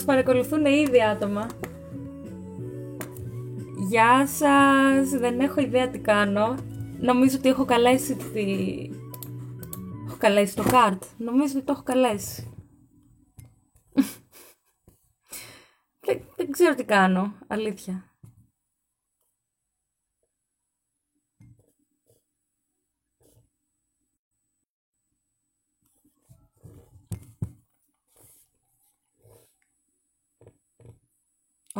Μας 0.00 0.08
παρακολουθούν 0.08 0.64
ήδη 0.64 1.02
άτομα. 1.02 1.46
Γεια 3.88 4.26
σας, 4.26 5.08
δεν 5.08 5.40
έχω 5.40 5.60
ιδέα 5.60 5.90
τι 5.90 5.98
κάνω. 5.98 6.54
Νομίζω 7.00 7.36
ότι 7.38 7.48
έχω 7.48 7.64
καλέσει 7.64 8.16
τη... 8.16 8.40
Έχω 10.06 10.16
καλέσει 10.18 10.56
το 10.56 10.62
καρτ. 10.62 11.02
Νομίζω 11.16 11.56
ότι 11.56 11.64
το 11.64 11.72
έχω 11.72 11.82
καλέσει. 11.82 12.52
δεν, 16.06 16.20
δεν 16.36 16.50
ξέρω 16.50 16.74
τι 16.74 16.84
κάνω, 16.84 17.34
αλήθεια. 17.46 18.09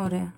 Ωραία. 0.04 0.34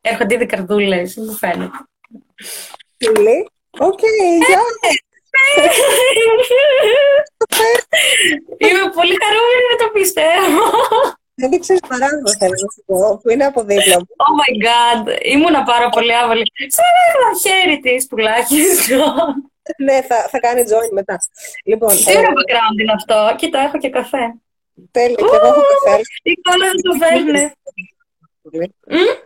Έρχονται 0.00 0.34
ήδη 0.34 0.46
καρδούλες, 0.46 1.16
μου 1.16 1.32
φαίνεται. 1.32 1.78
Φίλοι, 2.96 3.48
οκ, 3.78 4.00
γεια. 4.46 4.62
Είμαι 8.58 8.90
πολύ 8.94 9.16
χαρούμενη 9.22 9.64
να 9.70 9.76
το 9.84 9.90
πιστεύω. 9.92 10.62
Δεν 11.34 11.52
ήξερες 11.52 11.80
παράδειγμα, 11.88 12.30
θέλω 12.38 12.50
να 12.50 12.70
σου 12.74 12.82
πω, 12.86 13.20
που 13.22 13.30
είναι 13.30 13.44
από 13.44 13.62
δίπλα 13.64 13.98
μου. 13.98 14.06
Oh 14.24 14.34
my 14.40 14.52
god, 14.66 15.24
ήμουνα 15.24 15.62
πάρα 15.62 15.88
πολύ 15.88 16.14
άβολη. 16.14 16.52
Σαν 16.68 16.84
ένα 17.08 17.38
χέρι 17.42 17.80
της 17.80 18.06
τουλάχιστον. 18.06 19.50
ναι, 19.86 20.02
θα, 20.02 20.16
θα 20.16 20.38
κάνει 20.38 20.62
join 20.62 20.90
μετά. 20.92 21.18
Λοιπόν, 21.64 21.96
Τι 21.96 22.16
ωραίο 22.16 22.30
background 22.30 22.80
είναι 22.80 22.92
αυτό. 22.92 23.34
Κοίτα, 23.36 23.60
έχω 23.60 23.78
και 23.78 23.90
καφέ. 23.90 24.34
τέλεια, 24.90 25.14
και 25.16 25.24
εγώ 25.24 25.46
έχω 25.46 25.62
καφέ. 25.84 26.00
Η 26.22 26.30
εικόνα 26.30 26.66
δεν 26.72 26.82
το 26.82 27.06
φέρνει. 27.06 27.52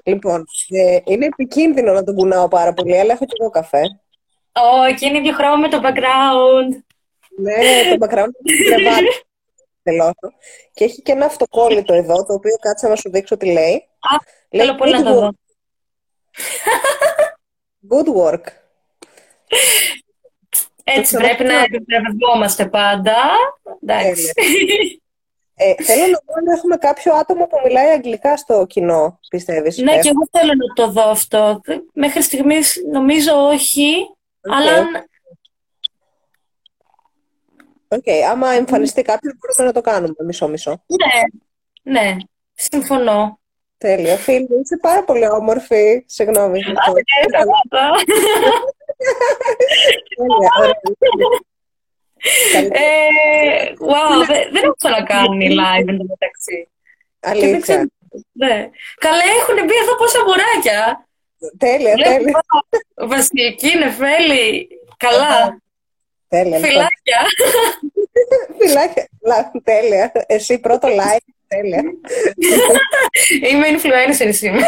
Λοιπόν, 0.05 0.45
ε, 0.69 0.99
είναι 1.05 1.27
επικίνδυνο 1.27 1.93
να 1.93 2.05
τον 2.05 2.15
κουνάω 2.15 2.49
πάρα 2.49 2.73
πολύ, 2.73 2.99
αλλά 2.99 3.13
έχω 3.13 3.25
και 3.25 3.37
εγώ 3.39 3.51
καφέ. 3.51 3.83
Ω, 4.53 4.83
εκείνη 4.85 5.21
δύο 5.21 5.33
χρώμα 5.33 5.57
με 5.57 5.69
το 5.69 5.81
background. 5.83 6.83
Ναι, 7.37 7.55
το 7.91 8.07
background 8.07 8.29
είναι 8.43 8.65
κρεβάτι. 8.75 9.23
Τελώσω. 9.83 10.33
Και 10.73 10.85
έχει 10.85 11.03
και 11.03 11.13
ένα 11.13 11.25
αυτοκόλλητο 11.27 11.95
εδώ, 11.95 12.25
το 12.27 12.33
οποίο 12.33 12.57
κάτσε 12.61 12.89
να 12.89 12.97
σου 12.97 13.11
δείξω 13.11 13.37
τι 13.37 13.47
λέει. 13.53 13.75
Α, 14.01 14.15
Λέει 14.51 14.67
θέλω 14.67 14.79
πολύ 14.79 14.93
να 14.93 15.01
good 15.01 15.05
το 15.05 15.15
δω. 15.21 15.31
Good 17.89 18.33
work. 18.33 18.45
Έτσι 20.97 21.13
Το 21.15 21.19
πρέπει 21.19 21.43
να 21.45 21.49
ξέρω. 21.53 21.65
επιβραβευόμαστε 21.65 22.67
πάντα. 22.69 23.15
Εντάξει. 23.83 24.33
Ε, 25.55 25.83
θέλω 25.83 26.01
να 26.03 26.07
δω 26.27 26.33
αν 26.39 26.57
έχουμε 26.57 26.77
κάποιο 26.77 27.15
άτομο 27.15 27.47
που 27.47 27.57
μιλάει 27.65 27.91
αγγλικά 27.91 28.37
στο 28.37 28.67
κοινό, 28.67 29.19
πιστεύεις; 29.29 29.77
Ναι, 29.79 29.93
Ε, 29.93 29.99
και 30.01 30.09
εγώ 30.09 30.29
θέλω 30.31 30.53
να 30.55 30.75
το 30.75 30.91
δω 30.93 31.11
αυτό. 31.11 31.61
Μέχρι 31.93 32.23
στιγμής 32.23 32.83
νομίζω 32.93 33.33
όχι, 33.47 33.95
οκ. 34.41 34.53
αλλά 34.55 34.73
αν- 34.75 35.07
Οκ, 37.89 38.05
άμα 38.31 38.51
εμφανιστεί 38.51 39.03
κάποιος 39.03 39.35
μπορούμε 39.39 39.65
να 39.67 39.73
το 39.73 39.91
κάνουμε 39.91 40.15
μισό-μισό. 40.25 40.85
ναι, 41.85 42.01
ναι, 42.01 42.17
συμφωνώ. 42.55 43.41
Τέλεια. 43.79 44.17
Φίλοι, 44.17 44.49
είσαι 44.63 44.77
πάρα 44.81 45.05
πολύ 45.05 45.29
όμορφη. 45.29 46.05
Συγγνώμη. 46.07 46.61
Ε, 49.03 49.93
σταμάτα. 50.15 50.71
Τέλεια, 50.99 51.27
ωραία. 51.29 51.41
Ε, 52.63 53.73
wow, 53.91 54.27
δε- 54.27 54.49
δεν 54.53 54.63
έχω 54.65 54.75
ξανακάνει 54.75 55.49
live 55.61 55.89
εν 55.89 55.97
τω 55.99 56.05
μεταξύ. 56.09 56.69
Και 57.41 57.51
δεν 57.51 57.61
ξέρω. 57.61 57.79
Αλήθεια. 57.79 57.97
Ναι. 58.33 58.71
Καλά, 58.99 59.23
έχουν 59.41 59.65
μπει 59.67 59.75
εδώ 59.83 59.97
πόσα 59.97 60.19
μωράκια. 60.25 61.07
Τέλεια, 61.59 61.93
Βλέπω 61.95 62.11
τέλεια. 62.11 62.43
εδώ, 62.97 63.09
Βασιλική, 63.09 63.79
Νεφέλη. 63.79 64.69
Καλά. 64.97 65.61
Τέλεια. 66.29 66.57
λοιπόν. 66.59 66.71
Φιλάκια. 66.71 67.21
Φιλάκια. 68.59 69.09
Λα- 69.21 69.51
Τέλεια. 69.65 70.13
Εσύ 70.27 70.59
πρώτο 70.59 70.89
like. 70.89 71.27
Τέλεια. 71.49 71.83
Είμαι 73.51 73.67
influencer 73.71 74.29
σήμερα. 74.33 74.67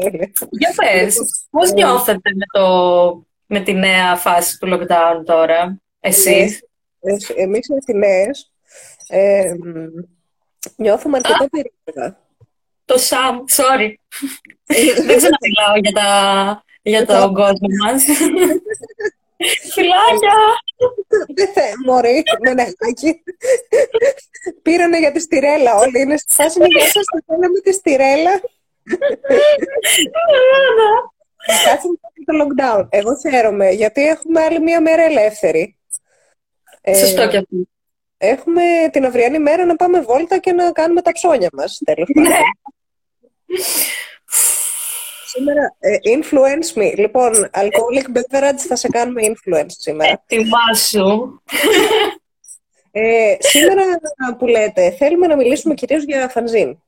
Τέλεια. 0.00 0.30
Για 0.50 0.72
πες, 0.76 1.16
πώς 1.50 1.72
νιώθετε 1.72 2.30
με, 2.34 2.44
το, 2.60 3.26
με 3.46 3.60
τη 3.60 3.72
νέα 3.72 4.16
φάση 4.16 4.58
του 4.58 4.68
lockdown 4.72 5.22
τώρα, 5.24 5.80
εσείς; 6.00 6.60
Εμείς- 7.00 7.30
Εμείς 7.30 7.68
οι 7.68 7.74
Αθηναίες 7.80 8.52
ε, 9.08 9.54
μ, 9.64 9.86
νιώθουμε 10.76 11.16
αρκετά 11.16 11.48
περίεργα. 11.50 12.18
Το 12.84 12.94
Sam, 12.94 13.34
sorry. 13.56 13.92
Δεν 15.06 15.16
ξαναμιλάω 15.16 15.76
για, 15.82 15.92
τα, 15.92 16.64
για 16.82 17.06
τον 17.06 17.34
κόσμο 17.34 17.68
μας. 17.84 18.04
Φιλάκια! 19.72 20.34
Δεν 21.34 21.48
θε, 21.52 21.62
μωρή, 21.86 22.22
με 22.40 22.54
νεχάκι. 22.54 23.22
Πήρανε 24.62 24.98
για 24.98 25.12
τη 25.12 25.20
στηρέλα 25.20 25.74
όλοι. 25.76 26.00
Είναι 26.00 26.16
στη 26.16 26.34
φάση 26.34 26.58
«Ναι, 26.58 26.66
γεια 26.66 26.80
σας, 26.84 27.04
θα 27.12 27.22
θέλαμε 27.26 27.60
τη 27.60 27.72
στηρέλα. 27.72 28.40
Κάτσε 31.64 31.88
μετά 31.88 32.10
το 32.24 32.44
lockdown. 32.44 32.86
Εγώ 32.90 33.10
χαίρομαι, 33.30 33.70
γιατί 33.70 34.06
έχουμε 34.06 34.40
άλλη 34.40 34.60
μία 34.60 34.80
μέρα 34.80 35.02
ελεύθερη. 35.02 35.76
Ε, 36.80 36.94
Σωστό 36.94 37.28
και 37.28 37.36
αυτό. 37.36 37.56
Έχουμε 38.22 38.62
την 38.92 39.04
αυριανή 39.04 39.38
μέρα 39.38 39.64
να 39.64 39.76
πάμε 39.76 40.00
βόλτα 40.00 40.38
και 40.38 40.52
να 40.52 40.72
κάνουμε 40.72 41.02
τα 41.02 41.12
ψώνια 41.12 41.48
μας, 41.52 41.80
τέλος 41.84 42.08
πάντων. 42.14 42.32
Σήμερα, 45.26 45.76
ε, 45.78 45.96
influence 46.04 46.78
me. 46.78 46.94
Λοιπόν, 46.96 47.50
alcoholic 47.54 48.16
beverage 48.16 48.58
θα 48.68 48.76
σε 48.76 48.88
κάνουμε 48.88 49.22
influence 49.24 49.66
σήμερα. 49.68 50.22
Ετοιμάσου. 50.28 51.40
Ε, 52.90 53.36
σήμερα 53.38 53.82
που 54.38 54.46
λέτε, 54.46 54.90
θέλουμε 54.90 55.26
να 55.26 55.36
μιλήσουμε 55.36 55.74
κυρίως 55.74 56.04
για 56.04 56.28
φανζίν. 56.28 56.78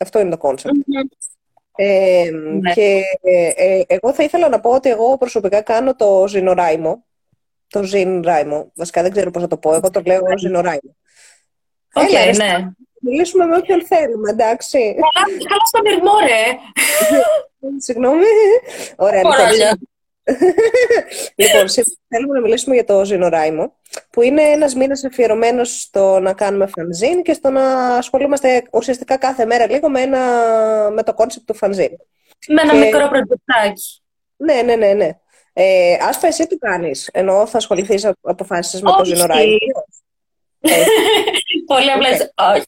Αυτό 0.00 0.18
είναι 0.20 0.30
το 0.30 0.36
κόνσεπτ. 0.36 0.74
Ε, 1.76 2.30
Ναι. 2.60 2.72
Και 2.72 3.02
ε, 3.22 3.48
ε, 3.56 3.82
εγώ 3.86 4.12
θα 4.12 4.22
ήθελα 4.22 4.48
να 4.48 4.60
πω 4.60 4.70
ότι 4.70 4.90
εγώ 4.90 5.18
προσωπικά 5.18 5.60
κάνω 5.60 5.94
το 5.94 6.24
ζινοράιμο. 6.28 7.04
Το 7.68 7.82
ζινράιμο. 7.82 8.72
Βασικά 8.74 9.02
δεν 9.02 9.10
ξέρω 9.10 9.30
πώς 9.30 9.42
να 9.42 9.48
το 9.48 9.56
πω. 9.56 9.74
Εγώ 9.74 9.90
το 9.90 10.02
λέω 10.06 10.22
ζινοράιμο. 10.38 10.96
Οκ, 11.94 12.10
Έλα, 12.10 12.24
ρε, 12.24 12.32
ναι. 12.32 12.70
Μιλήσουμε 13.00 13.44
με 13.44 13.56
όποιον 13.56 13.84
θέλουμε, 13.86 14.30
εντάξει. 14.30 14.78
Καλά, 14.78 15.36
καλά 15.48 15.64
στο 15.66 15.80
μυρμό, 15.84 16.18
ρε. 16.18 16.42
Συγγνώμη. 17.84 18.24
Ωραία, 18.96 19.18
λοιπόν. 19.18 19.88
Κορόλια. 20.24 20.54
λοιπόν, 21.36 21.68
σήμερα 21.68 21.96
θέλουμε 22.08 22.34
να 22.34 22.40
μιλήσουμε 22.40 22.74
για 22.74 22.84
το 22.84 23.04
ZiNoWriMo, 23.04 23.72
που 24.10 24.22
είναι 24.22 24.42
ένας 24.42 24.74
μήνας 24.74 25.04
αφιερωμένος 25.04 25.80
στο 25.80 26.20
να 26.20 26.32
κάνουμε 26.32 26.66
φανζίν 26.66 27.22
και 27.22 27.32
στο 27.32 27.50
να 27.50 27.86
ασχολούμαστε 27.96 28.62
ουσιαστικά 28.72 29.16
κάθε 29.16 29.44
μέρα 29.44 29.70
λίγο 29.70 29.88
με, 29.90 30.00
ένα, 30.00 30.20
με 30.92 31.02
το 31.02 31.14
concept 31.14 31.46
του 31.46 31.54
φανζίν. 31.54 31.90
Με 32.48 32.62
ένα 32.62 32.72
Και- 32.72 32.78
μικρό 32.78 33.08
προτζεκτάκι. 33.08 34.02
Ναι, 34.36 34.62
ναι, 34.62 34.74
ναι, 34.76 34.92
ναι. 34.92 35.08
Ε, 35.52 35.96
Άσπα, 36.00 36.26
εσύ 36.26 36.46
τι 36.46 36.56
κάνεις, 36.58 37.08
ενώ 37.12 37.46
θα 37.46 37.56
ασχοληθείς, 37.56 38.04
αποφάσισες 38.20 38.82
με 38.82 38.90
το 38.90 38.96
Όχι. 39.00 39.14
ZiNoWriMo. 39.14 39.56
Ε, 40.66 40.84
Πολύ 41.66 41.90
απλά. 41.90 42.08
έτσι. 42.08 42.32
Όχι. 42.54 42.64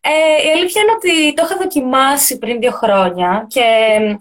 Ε, 0.00 0.46
η 0.46 0.50
αλήθεια 0.50 0.82
είναι 0.82 0.92
ότι 0.92 1.34
το 1.34 1.42
είχα 1.44 1.56
δοκιμάσει 1.56 2.38
πριν 2.38 2.60
δύο 2.60 2.70
χρόνια 2.70 3.46
και 3.48 3.62
μ, 4.00 4.14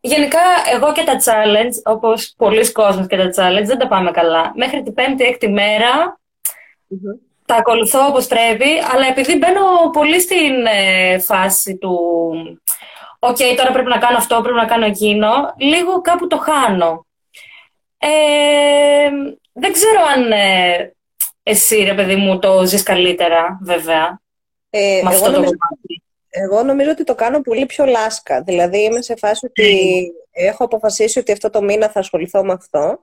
γενικά 0.00 0.40
εγώ 0.72 0.92
και 0.92 1.04
τα 1.04 1.16
challenge, 1.24 1.92
όπως 1.92 2.34
πολλοί 2.36 2.72
κόσμος 2.72 3.06
και 3.06 3.16
τα 3.16 3.30
challenge, 3.36 3.66
δεν 3.66 3.78
τα 3.78 3.88
πάμε 3.88 4.10
καλά. 4.10 4.52
Μέχρι 4.54 4.82
την 4.82 4.94
πέμπτη, 4.94 5.24
έκτη 5.24 5.48
μέρα 5.48 6.20
μμμ. 6.86 7.00
τα 7.46 7.54
ακολουθώ 7.54 8.06
όπως 8.06 8.26
πρέπει, 8.26 8.68
αλλά 8.92 9.06
επειδή 9.06 9.36
μπαίνω 9.36 9.60
πολύ 9.92 10.20
στην 10.20 10.66
ε, 10.66 11.18
φάση 11.18 11.76
του 11.76 11.98
«ΟΚ, 13.18 13.36
τώρα 13.56 13.72
πρέπει 13.72 13.88
να 13.88 13.98
κάνω 13.98 14.16
αυτό, 14.16 14.40
πρέπει 14.40 14.58
να 14.58 14.66
κάνω 14.66 14.84
εκείνο», 14.84 15.54
λίγο 15.56 16.00
κάπου 16.00 16.26
το 16.26 16.36
χάνω. 16.36 17.06
Ε, 17.98 19.10
δεν 19.52 19.72
ξέρω 19.72 20.00
αν 20.14 20.32
ε, 20.32 20.94
εσύ, 21.42 21.76
ρε 21.82 21.94
παιδί 21.94 22.16
μου, 22.16 22.38
το 22.38 22.64
ζεις 22.66 22.82
καλύτερα, 22.82 23.58
βέβαια, 23.62 24.20
Ε, 24.72 24.78
με 24.78 24.98
εγώ, 24.98 25.08
αυτό 25.08 25.24
το 25.24 25.30
νομίζω, 25.30 25.50
κομμάτι. 25.50 25.89
Εγώ 26.30 26.62
νομίζω 26.62 26.90
ότι 26.90 27.04
το 27.04 27.14
κάνω 27.14 27.40
πολύ 27.40 27.66
πιο 27.66 27.84
λάσκα. 27.84 28.42
Δηλαδή 28.42 28.78
είμαι 28.82 29.02
σε 29.02 29.16
φάση 29.16 29.46
ότι 29.46 30.00
έχω 30.30 30.64
αποφασίσει 30.64 31.18
ότι 31.18 31.32
αυτό 31.32 31.50
το 31.50 31.62
μήνα 31.62 31.88
θα 31.88 32.00
ασχοληθώ 32.00 32.44
με 32.44 32.52
αυτό 32.52 33.00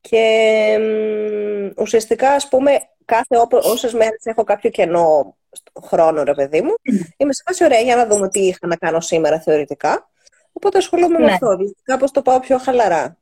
και 0.00 0.76
μ, 0.80 1.80
ουσιαστικά 1.80 2.30
ας 2.30 2.48
πούμε 2.48 2.70
κάθε 3.04 3.36
όπο- 3.38 3.58
όσες 3.70 3.92
μέρες 3.92 4.20
έχω 4.24 4.44
κάποιο 4.44 4.70
κενό 4.70 5.36
στο 5.50 5.80
χρόνο 5.80 6.22
ρε 6.22 6.34
παιδί 6.34 6.60
μου 6.62 6.74
είμαι 7.16 7.32
σε 7.32 7.42
φάση 7.46 7.64
ωραία 7.64 7.80
για 7.80 7.96
να 7.96 8.06
δούμε 8.06 8.28
τι 8.28 8.40
είχα 8.40 8.66
να 8.66 8.76
κάνω 8.76 9.00
σήμερα 9.00 9.40
θεωρητικά 9.40 10.10
οπότε 10.52 10.78
ασχολούμαι 10.78 11.18
με 11.18 11.24
Ναι. 11.24 11.32
αυτό 11.32 11.56
δηλαδή, 11.56 11.74
κάπως 11.82 12.10
το 12.10 12.22
πάω 12.22 12.40
πιο 12.40 12.58
χαλαρά 12.58 13.16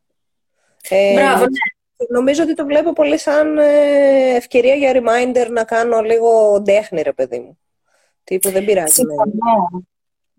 ε, 0.88 1.14
Μπράβο, 1.14 1.38
ναι. 1.44 2.06
νομίζω 2.08 2.42
ότι 2.42 2.54
το 2.54 2.64
βλέπω 2.64 2.92
πολύ 2.92 3.18
σαν 3.18 3.58
ε, 3.58 4.34
ευκαιρία 4.36 4.74
για 4.74 4.92
reminder 4.94 5.46
να 5.50 5.64
κάνω 5.64 6.00
λίγο 6.00 6.62
τέχνη, 6.62 7.02
ρε 7.02 7.12
παιδί 7.12 7.38
μου. 7.38 7.58
Τύπου 8.24 8.50
δεν 8.50 8.64
πειράζει. 8.64 9.02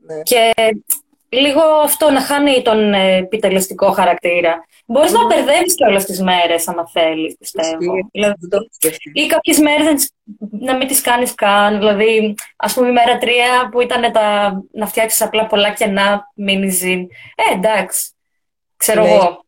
Ναι. 0.07 0.21
Και 0.21 0.53
λίγο 1.29 1.61
αυτό 1.61 2.09
να 2.09 2.21
χάνει 2.21 2.61
τον 2.61 2.93
ε, 2.93 3.15
επιτελεστικό 3.15 3.91
χαρακτήρα. 3.91 4.65
Μπορείς 4.85 5.11
να 5.11 5.25
μπερδεύεις 5.25 5.75
και 5.75 5.85
όλες 5.85 6.05
τις 6.05 6.21
μέρες, 6.21 6.67
άμα 6.67 6.87
θέλεις, 6.87 7.37
πιστεύω. 7.37 7.93
Δηλαδή, 8.11 8.35
ή 9.13 9.27
κάποιες 9.27 9.59
μέρες 9.59 10.11
να 10.51 10.75
μην 10.75 10.87
τις 10.87 11.01
κάνεις 11.01 11.35
καν. 11.35 11.77
Δηλαδή, 11.77 12.35
ας 12.55 12.73
πούμε, 12.73 12.87
η 12.87 12.91
μέρα 12.91 13.17
τρία 13.17 13.69
που 13.71 13.81
ήταν 13.81 14.11
τα, 14.11 14.57
να 14.71 14.87
φτιάξεις 14.87 15.21
απλά 15.21 15.47
πολλά 15.47 15.73
κενά 15.73 16.31
μίνιζιν. 16.35 17.07
Ε, 17.35 17.53
εντάξει. 17.53 18.11
Ξέρω 18.77 19.03
ναι. 19.03 19.09
εγώ. 19.09 19.45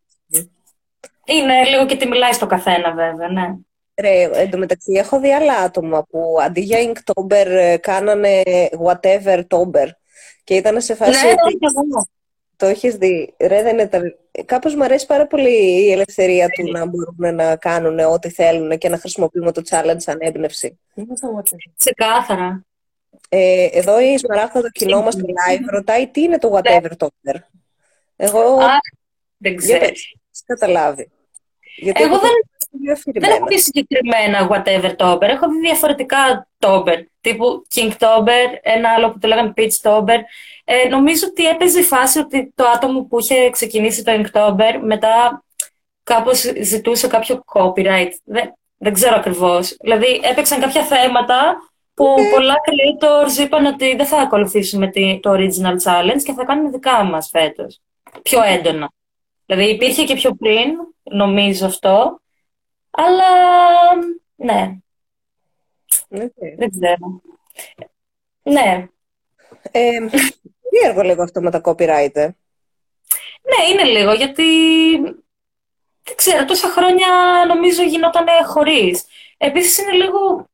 Είναι 1.26 1.64
λίγο 1.64 1.86
και 1.86 1.96
τι 1.96 2.08
μιλάει 2.08 2.34
στο 2.34 2.46
καθένα, 2.46 2.92
βέβαια, 2.92 3.28
ναι. 3.28 3.56
Ρε, 4.02 4.30
εντωμεταξύ 4.34 4.92
έχω 4.92 5.20
δει 5.20 5.34
άλλα 5.34 5.54
άτομα 5.54 6.04
που 6.04 6.36
αντί 6.42 6.62
για 6.62 6.78
Inktober 6.80 7.46
ε, 7.46 7.78
κάνανε 7.78 8.44
whatever 8.86 9.44
Tober. 9.48 9.88
Και 10.44 10.56
ήταν 10.56 10.82
σε 10.82 10.96
φάση. 10.96 11.26
Ναι, 11.26 11.32
ναι, 11.32 12.04
το 12.56 12.66
έχεις 12.66 12.96
δει. 12.96 13.34
Ρε, 13.40 13.62
δεν 13.64 13.80
ήταν... 13.80 14.18
Κάπως 14.46 14.76
μου 14.76 14.84
αρέσει 14.84 15.06
πάρα 15.06 15.28
πολύ 15.28 15.84
η 15.86 15.92
ελευθερία 15.92 16.50
του 16.50 16.72
να 16.72 16.86
μπορούν 16.86 17.36
να 17.36 17.56
κάνουν 17.56 18.00
ό,τι 18.00 18.30
θέλουν 18.30 18.78
και 18.78 18.90
να 18.90 18.98
χρησιμοποιούμε 18.98 19.52
το 19.52 19.62
challenge 19.70 19.98
σαν 19.98 20.18
έμπνευση. 20.20 20.80
Ξεκάθαρα. 21.78 22.66
Ε, 23.30 23.68
εδώ 23.72 24.00
η 24.00 24.18
Σμαράχτα 24.18 24.62
το 24.62 24.70
κοινό 24.70 25.02
μας 25.02 25.14
στο 25.14 25.24
live 25.24 25.66
ρωτάει 25.70 26.08
τι 26.08 26.22
είναι 26.22 26.38
το 26.38 26.60
whatever 26.60 26.92
Tober. 26.98 27.36
Εγώ... 28.16 28.40
Α, 28.40 28.78
δεν 29.38 29.56
ξέρω. 29.56 29.86
καταλάβει. 30.46 31.10
Γιατί 31.78 32.04
Εγώ 32.04 32.20
δεν, 32.20 32.32
δεν 33.14 33.32
έχω 33.32 33.46
δει 33.46 33.60
συγκεκριμένα 33.60 34.50
whatever 34.52 34.96
Tober. 34.96 35.22
Έχω 35.22 35.50
δει 35.50 35.60
διαφορετικά 35.60 36.48
Tober. 36.60 37.04
Τύπου 37.22 37.68
King 37.76 37.92
Tober, 38.00 38.48
ένα 38.62 38.90
άλλο 38.90 39.12
που 39.12 39.20
το 39.20 39.28
λέγανε 39.28 39.54
Pitch 39.58 39.90
Tober. 39.90 40.18
Ε, 40.64 40.88
νομίζω 40.88 41.28
ότι 41.30 41.46
έπαιζε 41.46 41.80
η 41.80 41.84
φάση 41.84 42.20
ότι 42.20 42.54
το 42.56 42.68
άτομο 42.68 43.04
που 43.04 43.20
είχε 43.20 43.50
ξεκινήσει 43.50 44.04
το 44.04 44.12
Inktober 44.12 44.80
μετά 44.82 45.44
κάπως 46.04 46.52
ζητούσε 46.62 47.08
κάποιο 47.08 47.44
copyright. 47.54 48.12
Δεν, 48.24 48.54
δεν 48.78 48.94
ξέρω 48.94 49.16
ακριβώς. 49.16 49.76
Δηλαδή 49.80 50.22
έπαιξαν 50.24 50.60
κάποια 50.60 50.84
θέματα 50.84 51.56
που 51.94 52.16
okay. 52.18 52.34
πολλά 52.34 52.54
creators 52.54 53.44
είπαν 53.44 53.66
ότι 53.66 53.96
δεν 53.96 54.06
θα 54.06 54.18
ακολουθήσουμε 54.18 54.92
το 55.22 55.32
original 55.32 55.76
challenge 55.84 56.22
και 56.24 56.34
θα 56.34 56.46
κάνουμε 56.46 56.70
δικά 56.70 57.04
μας 57.04 57.30
φέτος. 57.30 57.80
Πιο 58.22 58.44
έντονα. 58.44 58.92
Δηλαδή 59.46 59.70
υπήρχε 59.70 60.04
και 60.04 60.14
πιο 60.14 60.36
πριν, 60.36 60.72
νομίζω 61.04 61.66
αυτό, 61.66 62.22
αλλά 62.98 63.30
ναι. 64.36 64.78
Okay. 66.10 66.56
Δεν 66.58 66.70
ξέρω. 66.70 67.22
Ναι. 68.44 68.88
Ε, 69.72 69.98
έργο 70.86 71.02
λίγο 71.02 71.24
αυτό 71.24 71.42
με 71.42 71.52
τα 71.52 71.62
copyright. 71.64 72.16
Ε. 72.16 72.30
Ναι, 73.42 73.70
είναι 73.72 73.84
λίγο, 73.84 74.14
γιατί 74.14 74.44
δεν 76.04 76.16
ξέρω, 76.16 76.46
τόσα 76.46 76.68
χρόνια 76.68 77.08
νομίζω 77.48 77.84
γινόταν 77.84 78.26
χωρίς. 78.46 79.06
Επίσης 79.38 79.78
είναι 79.78 79.92
λίγο 79.92 80.50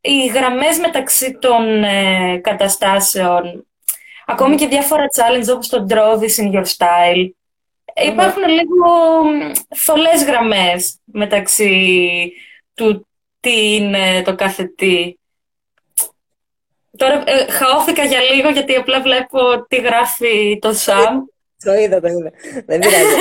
οι 0.00 0.26
γραμμές 0.26 0.78
μεταξύ 0.78 1.38
των 1.38 1.84
ε, 1.84 2.40
καταστάσεων, 2.42 3.66
ακόμη 4.26 4.56
και 4.56 4.66
διάφορα 4.66 5.06
challenge 5.14 5.54
όπως 5.54 5.68
το 5.68 5.86
Draw 5.88 6.18
This 6.18 6.44
in 6.44 6.52
Your 6.52 6.64
Style, 6.64 7.30
Υπάρχουν 7.94 8.42
λίγο 8.48 8.86
θολές 9.76 10.24
γραμμές 10.24 10.98
μεταξύ 11.04 12.32
του 12.74 13.06
τι 13.40 13.74
είναι 13.74 14.22
το 14.22 14.34
κάθε 14.34 14.64
τι. 14.64 15.14
Τώρα 16.96 17.22
ε, 17.26 17.50
χαώθηκα 17.50 18.04
για 18.04 18.20
λίγο 18.20 18.48
γιατί 18.48 18.74
απλά 18.74 19.00
βλέπω 19.00 19.66
τι 19.68 19.76
γράφει 19.76 20.58
το 20.60 20.72
Σαμ. 20.72 21.24
Το 21.64 21.74
είδα, 21.74 22.00
το 22.00 22.08
είδα. 22.08 22.30
Δεν 22.66 22.78
πειράζει. 22.78 23.14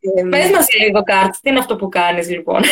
Πες 0.30 0.50
μας 0.50 0.66
λίγο, 0.78 1.02
Κάρτ, 1.02 1.34
τι 1.42 1.50
είναι 1.50 1.58
αυτό 1.58 1.76
που 1.76 1.88
κάνεις 1.88 2.30
λοιπόν. 2.30 2.62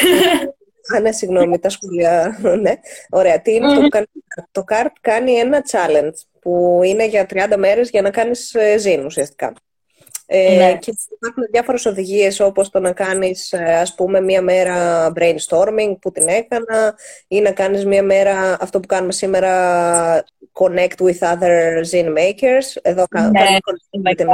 Α, 0.96 1.00
ναι, 1.00 1.12
συγγνώμη, 1.12 1.58
τα 1.58 1.68
σχόλια. 1.68 2.38
ναι. 2.60 2.72
Ωραία, 3.10 3.40
τι 3.40 3.54
είναι 3.54 3.66
αυτό 3.66 3.80
που 3.80 3.88
κάνει. 3.88 4.06
Το 4.50 4.64
Κάρτ 4.64 4.92
κάνει 5.00 5.32
ένα 5.32 5.62
challenge 5.70 6.40
που 6.40 6.80
είναι 6.84 7.06
για 7.06 7.26
30 7.30 7.56
μέρες 7.56 7.90
για 7.90 8.02
να 8.02 8.10
κάνεις 8.10 8.56
zine 8.78 9.04
ουσιαστικά. 9.04 9.52
Ε, 10.30 10.56
ναι. 10.56 10.78
Και 10.78 10.94
υπάρχουν 11.14 11.42
διάφορες 11.50 11.86
οδηγίες 11.86 12.40
όπως 12.40 12.70
το 12.70 12.80
να 12.80 12.92
κάνεις 12.92 13.52
ε, 13.52 13.74
ας 13.74 13.94
πούμε 13.94 14.20
μία 14.20 14.42
μέρα 14.42 15.12
brainstorming 15.16 15.96
που 16.00 16.10
την 16.10 16.28
έκανα 16.28 16.94
ή 17.28 17.40
να 17.40 17.52
κάνεις 17.52 17.84
μία 17.84 18.02
μέρα 18.02 18.56
αυτό 18.60 18.80
που 18.80 18.86
κάνουμε 18.86 19.12
σήμερα 19.12 20.24
connect 20.52 20.96
with 20.98 21.18
other 21.18 21.82
zine 21.90 22.14
makers. 22.18 22.76
Εδώ 22.82 23.04
ναι, 23.10 23.40
κάνουμε 23.90 24.14
την 24.16 24.28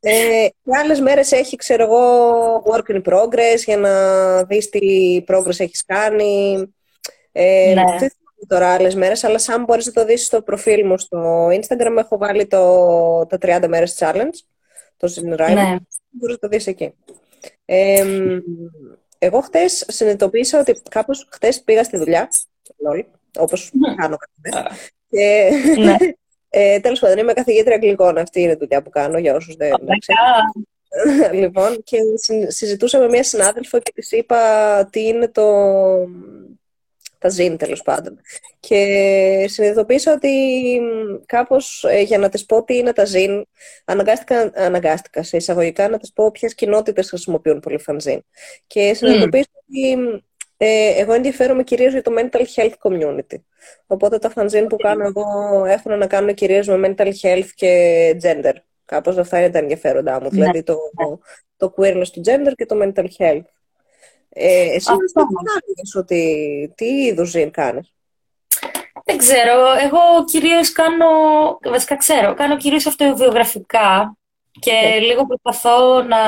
ε, 0.00 0.48
και 0.64 0.76
άλλες 0.82 1.00
μέρες 1.00 1.32
έχει, 1.32 1.56
ξέρω 1.56 1.82
εγώ, 1.82 2.62
work 2.72 2.94
in 2.94 3.02
progress 3.02 3.58
για 3.64 3.76
να 3.76 4.44
δεις 4.44 4.68
τι 4.68 5.24
progress 5.28 5.60
έχεις 5.60 5.84
κάνει. 5.84 6.56
Ε, 7.32 7.72
ναι 7.74 8.06
τώρα 8.48 8.72
άλλες 8.72 8.94
μέρες, 8.94 9.24
αλλά 9.24 9.38
σαν 9.38 9.64
μπορείς 9.64 9.86
να 9.86 9.92
το 9.92 10.04
δεις 10.04 10.26
στο 10.26 10.42
προφίλ 10.42 10.86
μου 10.86 10.98
στο 10.98 11.46
Instagram, 11.46 11.96
έχω 11.98 12.18
βάλει 12.18 12.46
το, 12.46 13.26
τα 13.26 13.38
30 13.40 13.68
μέρες 13.68 13.96
challenge, 13.98 14.38
το 14.96 15.12
Zen 15.14 15.24
ναι. 15.24 15.76
Μπορείς 16.10 16.34
να 16.34 16.38
το 16.38 16.48
δεις 16.48 16.66
εκεί. 16.66 16.94
Ε, 17.64 18.04
εγώ 19.18 19.40
χτες 19.40 19.84
συνειδητοποίησα 19.88 20.60
ότι 20.60 20.82
κάπως 20.90 21.28
χτες 21.30 21.62
πήγα 21.62 21.84
στη 21.84 21.96
δουλειά, 21.96 22.28
όπως 23.38 23.70
ναι. 23.72 23.94
κάνω 23.94 24.16
κάθε 24.16 24.34
μέρα. 24.42 24.76
Και 25.08 25.50
ναι. 25.80 25.96
ε, 26.48 26.80
τέλος 26.80 27.00
πάντων, 27.00 27.18
είμαι 27.18 27.32
καθηγήτρια 27.32 27.74
αγγλικών. 27.74 28.18
Αυτή 28.18 28.40
είναι 28.40 28.52
η 28.52 28.56
δουλειά 28.56 28.82
που 28.82 28.90
κάνω 28.90 29.18
για 29.18 29.34
όσους 29.34 29.56
δεν 29.56 29.72
ξέρουν. 29.98 30.66
λοιπόν, 31.40 31.82
και 31.82 31.98
συζητούσα 32.48 32.98
με 32.98 33.08
μία 33.08 33.22
συνάδελφο 33.22 33.78
και 33.78 33.92
της 33.94 34.12
είπα 34.12 34.88
τι 34.90 35.06
είναι 35.06 35.28
το, 35.28 35.42
τα 37.18 37.28
ζήν 37.28 37.56
τέλος 37.56 37.82
πάντων. 37.82 38.20
Και 38.60 39.46
συνειδητοποίησα 39.48 40.12
ότι 40.12 40.30
κάπως 41.26 41.84
ε, 41.88 42.00
για 42.00 42.18
να 42.18 42.28
τη 42.28 42.44
πω 42.44 42.64
τι 42.64 42.76
είναι 42.76 42.92
τα 42.92 43.04
ζήν, 43.04 43.46
αναγκάστηκα, 43.84 44.52
αναγκάστηκα 44.54 45.22
σε 45.22 45.36
εισαγωγικά 45.36 45.88
να 45.88 45.98
τη 45.98 46.10
πω 46.14 46.30
ποιες 46.30 46.54
κοινότητες 46.54 47.08
χρησιμοποιούν 47.08 47.60
πολύ 47.60 47.78
φανζίν. 47.78 48.24
Και 48.66 48.94
συνειδητοποίησα 48.94 49.50
ότι 49.68 49.98
ε, 50.56 51.00
εγώ 51.00 51.12
ενδιαφέρομαι 51.12 51.62
κυρίως 51.62 51.92
για 51.92 52.02
το 52.02 52.12
mental 52.18 52.42
health 52.54 52.74
community. 52.82 53.40
Οπότε 53.86 54.18
τα 54.18 54.30
φανζίν 54.30 54.66
που 54.66 54.76
κάνω 54.76 55.04
εγώ 55.04 55.24
έχουν 55.64 55.98
να 55.98 56.06
κάνουν 56.06 56.34
κυρίως 56.34 56.66
με 56.66 56.94
mental 56.96 57.12
health 57.22 57.48
και 57.54 58.16
gender. 58.22 58.52
Κάπως 58.84 59.16
αυτά 59.16 59.38
είναι 59.38 59.50
τα 59.50 59.58
ενδιαφέροντά 59.58 60.12
μου. 60.12 60.22
Ναι. 60.22 60.28
Δηλαδή 60.28 60.62
το, 60.62 60.78
το 61.56 61.74
queerness 61.76 62.08
του 62.12 62.22
gender 62.24 62.52
και 62.54 62.66
το 62.66 62.76
mental 62.82 63.06
health. 63.18 63.44
Ε, 64.28 64.74
εσύ 64.74 64.90
Αυτό. 64.90 65.26
ότι 65.98 66.72
τι 66.76 66.84
είδους 66.84 67.30
ζήν 67.30 67.50
κάνεις; 67.50 67.92
Δεν 69.04 69.16
ξέρω. 69.16 69.72
Εγώ 69.82 70.24
κυρίως 70.24 70.72
κάνω, 70.72 71.06
βασικά 71.64 71.96
ξέρω, 71.96 72.34
κάνω 72.34 72.56
κυρίως 72.56 72.86
αυτοβιογραφικά 72.86 74.16
και 74.60 74.72
ναι. 74.72 74.98
λίγο 74.98 75.26
προσπαθώ 75.26 76.02
να 76.02 76.18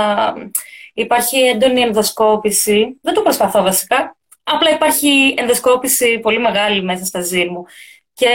υπάρχει 0.94 1.38
έντονη 1.38 1.80
ενδοσκόπηση. 1.80 2.98
Δεν 3.02 3.14
το 3.14 3.22
προσπαθώ 3.22 3.62
βασικά. 3.62 4.16
Απλά 4.42 4.70
υπάρχει 4.70 5.34
ενδοσκόπηση 5.36 6.18
πολύ 6.18 6.38
μεγάλη 6.38 6.82
μέσα 6.82 7.04
στα 7.04 7.20
ζήν 7.20 7.48
μου. 7.50 7.64
Και 8.12 8.28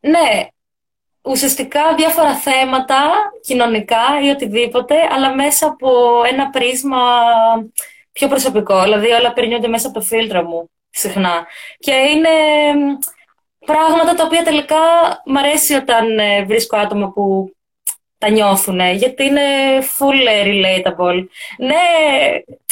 ναι, 0.00 0.48
ουσιαστικά 1.22 1.94
διάφορα 1.94 2.34
θέματα 2.34 3.10
κοινωνικά 3.40 4.02
ή 4.22 4.28
οτιδήποτε, 4.28 4.94
αλλά 5.10 5.34
μέσα 5.34 5.66
από 5.66 6.22
ένα 6.30 6.50
πρίσμα 6.50 6.98
πιο 8.12 8.28
προσωπικό. 8.28 8.82
Δηλαδή 8.82 9.10
όλα 9.10 9.32
περνιούνται 9.32 9.68
μέσα 9.68 9.88
από 9.88 9.98
το 9.98 10.04
φίλτρο 10.04 10.42
μου 10.42 10.70
συχνά. 10.90 11.46
Και 11.78 11.92
είναι 11.92 12.28
πράγματα 13.66 14.14
τα 14.14 14.24
οποία 14.24 14.42
τελικά 14.42 14.76
μ' 15.24 15.36
αρέσει 15.36 15.74
όταν 15.74 16.18
ε, 16.18 16.44
βρίσκω 16.44 16.76
άτομα 16.76 17.12
που 17.12 17.54
τα 18.18 18.28
νιώθουν, 18.30 18.80
γιατί 18.80 19.24
είναι 19.24 19.42
full 19.78 20.28
relatable. 20.28 21.26
Ναι, 21.58 21.76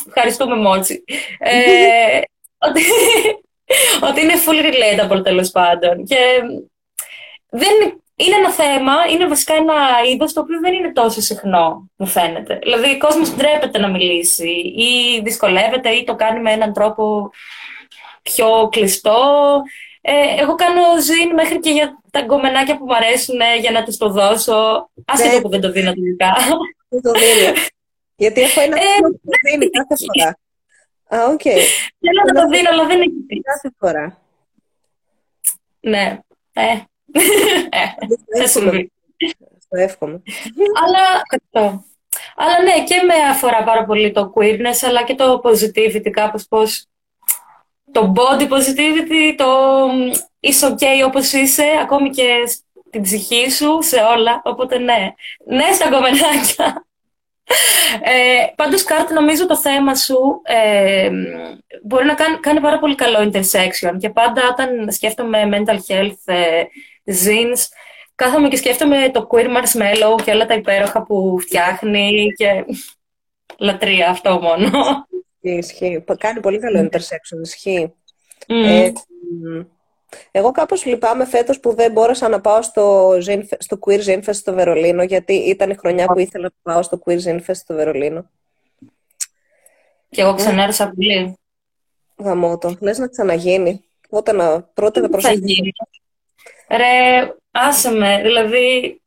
ευχαριστούμε 0.07 0.57
Μότσι. 0.57 1.05
Ε, 1.39 2.21
ότι, 2.69 2.83
ότι 4.09 4.21
είναι 4.21 4.35
full 4.47 4.65
relatable 4.65 5.25
τέλος 5.25 5.51
πάντων. 5.51 6.05
Και 6.05 6.17
δεν 7.49 8.03
είναι 8.21 8.37
ένα 8.37 8.51
θέμα, 8.51 8.93
είναι 9.13 9.27
βασικά 9.27 9.55
ένα 9.55 9.75
είδος 10.13 10.33
το 10.33 10.41
οποίο 10.41 10.61
δεν 10.61 10.75
είναι 10.75 10.93
τόσο 10.93 11.21
συχνό, 11.21 11.91
μου 11.97 12.07
φαίνεται. 12.07 12.59
Δηλαδή, 12.63 12.91
ο 12.91 12.99
κόσμος 12.99 13.35
ντρέπεται 13.35 13.79
να 13.79 13.89
μιλήσει 13.89 14.51
ή 14.77 15.21
δυσκολεύεται 15.23 15.91
ή 15.91 16.05
το 16.05 16.15
κάνει 16.15 16.41
με 16.41 16.53
έναν 16.53 16.73
τρόπο 16.73 17.31
πιο 18.23 18.69
κλειστό. 18.71 19.21
Ε, 20.01 20.41
εγώ 20.41 20.55
κάνω 20.55 20.83
ζήν 21.01 21.35
μέχρι 21.35 21.59
και 21.59 21.71
για 21.71 22.03
τα 22.11 22.21
γκομενάκια 22.21 22.79
που 22.79 22.85
μου 22.85 22.95
αρέσουν 22.95 23.39
για 23.61 23.71
να 23.71 23.83
τους 23.83 23.97
το 23.97 24.09
δώσω. 24.09 24.91
Άσχετο 25.05 25.35
ναι. 25.35 25.41
που 25.41 25.49
δεν 25.49 25.61
το 25.61 25.71
δίνω 25.71 25.93
τελικά. 25.93 26.35
Δεν 26.89 27.03
το 27.03 27.11
δίνω. 27.11 27.53
Γιατί 28.17 28.41
έχω 28.41 28.61
ένα 28.61 28.77
ε, 28.77 28.83
που 29.01 29.31
δίνει 29.51 29.71
κάθε 29.71 29.95
φορά. 30.05 30.39
Α, 31.23 31.33
οκ. 31.33 31.41
Θέλω 32.01 32.23
να 32.27 32.43
το 32.43 32.49
δίνω, 32.49 32.69
αλλά 32.71 32.87
δεν 32.87 33.01
έχει 33.01 33.41
Κάθε 33.43 33.71
φορά. 33.79 34.19
Ναι. 35.81 36.19
Ε. 36.53 36.83
ε. 37.69 38.41
Θα 38.41 38.47
συμβεί. 38.47 38.93
Το 39.69 39.81
εύχομαι. 39.81 40.23
Αλλά, 40.85 41.23
αλλά 42.37 42.63
ναι, 42.63 42.85
και 42.85 43.03
με 43.07 43.15
αφορά 43.31 43.65
πάρα 43.65 43.85
πολύ 43.85 44.13
το 44.13 44.33
queerness, 44.37 44.87
αλλά 44.87 45.03
και 45.03 45.15
το 45.15 45.41
positivity, 45.45 46.11
κάπως 46.11 46.47
πώς 46.49 46.87
το 47.93 48.13
body 48.17 48.43
positivity, 48.43 49.35
το 49.37 49.47
είσαι 50.41 50.75
ok 50.75 51.07
όπως 51.07 51.33
είσαι, 51.33 51.65
ακόμη 51.83 52.11
και 52.11 52.29
την 52.91 53.03
ψυχή 53.03 53.51
σου, 53.51 53.79
σε 53.83 53.97
όλα. 53.97 54.43
Οπότε 54.45 54.79
ναι, 54.79 55.15
ναι 55.45 55.73
στα 55.73 55.91
κομμενάκια. 55.91 56.83
Ε, 58.03 58.47
πάντως, 58.57 58.85
Κάρτ, 58.85 59.11
νομίζω 59.11 59.47
το 59.47 59.57
θέμα 59.57 59.95
σου 59.95 60.41
ε, 60.45 61.11
μπορεί 61.83 62.05
να 62.05 62.15
κάνει, 62.15 62.37
κάνει 62.37 62.61
πάρα 62.61 62.79
πολύ 62.79 62.95
καλό 62.95 63.31
intersection 63.33 63.97
και 63.99 64.11
πάντα 64.11 64.43
όταν 64.51 64.91
σκέφτομαι 64.91 65.49
mental 65.53 65.79
health 65.89 66.23
ε, 66.25 66.63
zines, 67.09 67.67
κάθομαι 68.15 68.49
και 68.49 68.57
σκέφτομαι 68.57 69.11
το 69.11 69.29
queer 69.31 69.47
marshmallow 69.47 70.23
και 70.25 70.31
όλα 70.31 70.47
τα 70.47 70.55
υπέροχα 70.55 71.03
που 71.03 71.39
φτιάχνει 71.41 72.33
και 72.37 72.65
λατρεία 73.59 74.09
αυτό 74.09 74.41
μόνο. 74.41 74.71
Ισχύει. 75.41 76.05
Κάνει 76.19 76.41
πολύ 76.41 76.59
καλό 76.59 76.89
intersection, 76.91 77.41
ισχύει. 77.43 77.93
Ε, 78.47 78.93
εγώ 80.31 80.51
κάπως 80.51 80.85
λυπάμαι 80.85 81.27
φέτος 81.27 81.61
που 81.61 81.75
δεν 81.75 81.93
μπόρεσα 81.93 82.29
να 82.29 82.41
πάω 82.41 82.63
στο, 82.63 83.17
στο 83.59 83.79
Queer 83.81 84.05
Zinfest 84.05 84.35
στο 84.35 84.55
Βερολίνο, 84.55 85.03
γιατί 85.03 85.33
ήταν 85.33 85.71
η 85.71 85.75
χρονιά 85.75 86.07
που 86.07 86.19
ήθελα 86.19 86.53
να 86.63 86.73
πάω 86.73 86.83
στο 86.83 87.03
Queer 87.05 87.19
Zinfest 87.25 87.55
στο 87.55 87.75
Βερολίνο. 87.75 88.31
Και 90.09 90.21
εγώ 90.21 90.35
ξανάρεσα 90.35 90.93
πολύ. 90.95 91.39
Γαμώτο. 92.17 92.77
Λες 92.81 92.99
να 92.99 93.09
ξαναγίνει. 93.09 93.85
Πότε 94.09 94.33
να, 94.33 94.63
πρώτα 94.63 95.01
να 95.01 95.09
προσέχεις. 95.09 95.61
Ρε, 96.69 97.29
άσε 97.51 97.91
με. 97.91 98.21
Δηλαδή, 98.23 99.01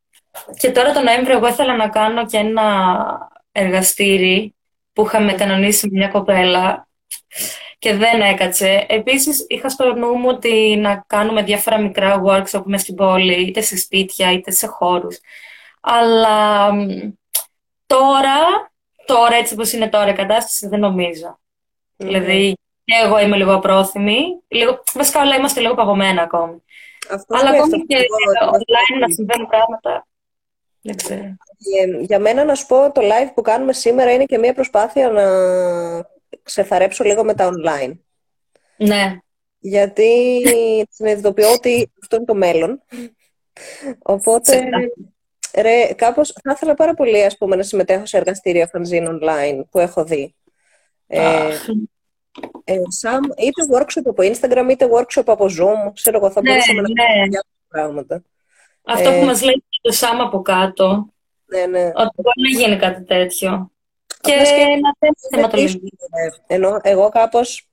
και 0.60 0.72
τώρα 0.72 0.92
τον 0.92 1.04
Νοέμβριο 1.04 1.38
εγώ 1.38 1.48
ήθελα 1.48 1.76
να 1.76 1.90
κάνω 1.90 2.26
και 2.26 2.38
ένα 2.38 3.32
εργαστήρι 3.52 4.56
που 4.94 5.06
είχαμε 5.06 5.34
κανονίσει 5.34 5.90
μια 5.92 6.08
κοπέλα 6.08 6.88
και 7.80 7.96
δεν 7.96 8.22
έκατσε. 8.22 8.86
Επίσης, 8.90 9.46
είχα 9.50 9.70
στο 9.70 9.94
νου 9.94 10.18
μου 10.18 10.28
ότι 10.28 10.76
να 10.76 11.04
κάνουμε 11.08 11.44
διάφορα 11.44 11.80
μικρά 11.80 12.22
workshop 12.26 12.62
μες 12.66 12.82
στην 12.82 12.96
πόλη, 12.96 13.48
είτε 13.48 13.62
σε 13.62 13.78
σπίτια, 13.78 14.32
είτε 14.32 14.52
σε 14.52 14.68
χώρους. 14.68 15.20
Αλλά 15.82 16.70
τώρα, 17.86 18.72
τώρα 19.06 19.36
έτσι 19.36 19.54
όπως 19.54 19.74
είναι 19.74 19.90
τώρα 19.90 20.10
η 20.10 20.14
κατάσταση, 20.14 20.68
δεν 20.68 20.80
νομίζω. 20.80 21.40
Δηλαδή, 21.98 22.54
και 22.84 22.94
εγώ 23.04 23.20
είμαι 23.20 23.38
λίγο 23.38 23.54
απρόθυμη. 23.54 24.22
Λίγο, 24.48 24.84
βασικά 24.94 25.22
όλα 25.22 25.36
είμαστε 25.36 25.62
λίγο 25.62 25.74
παγωμένα 25.74 26.22
ακόμη. 26.22 26.64
Αυτό 27.12 27.36
Αλλά 27.36 27.50
ακόμη 27.50 27.86
και 27.86 27.98
online 28.52 29.00
να 29.00 29.10
συμβαίνουν 29.14 29.48
πράγματα. 29.48 30.08
Δεν 30.82 30.96
ξέρω. 30.96 31.36
Για 32.02 32.20
μένα 32.20 32.44
να 32.44 32.56
σου 32.56 32.66
πω, 32.66 32.92
το 32.92 33.02
live 33.02 33.32
που 33.36 33.42
κάνουμε 33.42 33.74
σήμερα 33.74 34.14
είναι 34.14 34.26
και 34.26 34.38
μια 34.38 34.54
προσπάθεια 34.54 35.10
να 35.10 35.24
ξεθαρέψω 36.44 37.04
λίγο 37.04 37.24
με 37.24 37.34
τα 37.34 37.50
online. 37.50 37.94
Ναι. 38.78 39.18
Γιατί 39.60 40.42
συνειδητοποιώ 40.96 41.52
ότι 41.52 41.92
αυτό 42.02 42.16
είναι 42.16 42.26
το 42.26 42.36
μέλλον. 42.36 42.82
Οπότε, 44.02 44.70
ρε, 45.56 45.94
κάπως 45.94 46.34
θα 46.44 46.52
ήθελα 46.52 46.74
πάρα 46.74 46.94
πολύ 46.94 47.24
ας 47.24 47.38
πούμε, 47.38 47.56
να 47.56 47.64
συμμετέχω 47.64 48.06
σε 48.06 48.18
εργαστήρια 48.18 48.70
fanzine 48.74 49.08
online 49.08 49.62
που 49.70 49.80
έχω 49.80 50.04
δει. 50.04 50.36
Ε, 51.08 51.58
ε, 52.64 52.76
σαν, 52.88 53.34
είτε 53.38 53.62
workshop 53.74 54.06
από 54.06 54.24
Instagram, 54.24 54.70
είτε 54.70 54.88
workshop 54.94 55.24
από 55.26 55.46
Zoom. 55.46 55.92
Ξέρω 55.94 56.18
εγώ, 56.18 56.32
θα 56.32 56.42
ναι, 56.42 56.50
μπορούσαμε 56.50 56.82
ναι. 56.82 56.88
να 56.88 57.04
κάνουμε 57.04 57.40
πράγματα. 57.68 58.24
Αυτό 58.84 59.10
ε, 59.10 59.20
που 59.20 59.26
μας 59.26 59.42
λέει 59.42 59.64
το 59.82 59.92
Σάμ 59.92 60.22
από 60.22 60.42
κάτω. 60.42 61.08
Ναι, 61.46 61.66
ναι. 61.66 61.86
Ότι 61.86 62.22
μπορεί 62.22 62.42
να 62.42 62.60
γίνει 62.60 62.78
κάτι 62.78 63.04
τέτοιο. 63.04 63.72
Και 64.22 64.34
να 65.40 65.50
Ενώ 66.48 66.80
εγώ 66.82 67.10
κάπως 67.10 67.70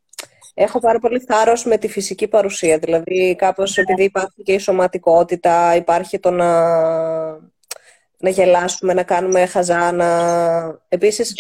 έχω 0.55 0.81
πάρα 0.81 0.99
πολύ 0.99 1.21
θάρρος 1.21 1.65
με 1.65 1.77
τη 1.79 1.89
φυσική 1.89 2.29
παρουσία. 2.29 2.79
Δηλαδή, 2.79 3.35
κάπως 3.39 3.77
ναι. 3.77 3.83
επειδή 3.83 4.05
υπάρχει 4.05 4.43
και 4.43 4.53
η 4.53 4.59
σωματικότητα, 4.59 5.77
υπάρχει 5.77 6.19
το 6.19 6.31
να, 6.31 6.71
να 8.19 8.29
γελάσουμε, 8.31 8.95
να 8.95 9.03
κάνουμε 9.03 9.47
χαζά, 9.47 9.93
να... 9.93 10.09
Επίσης, 10.89 11.35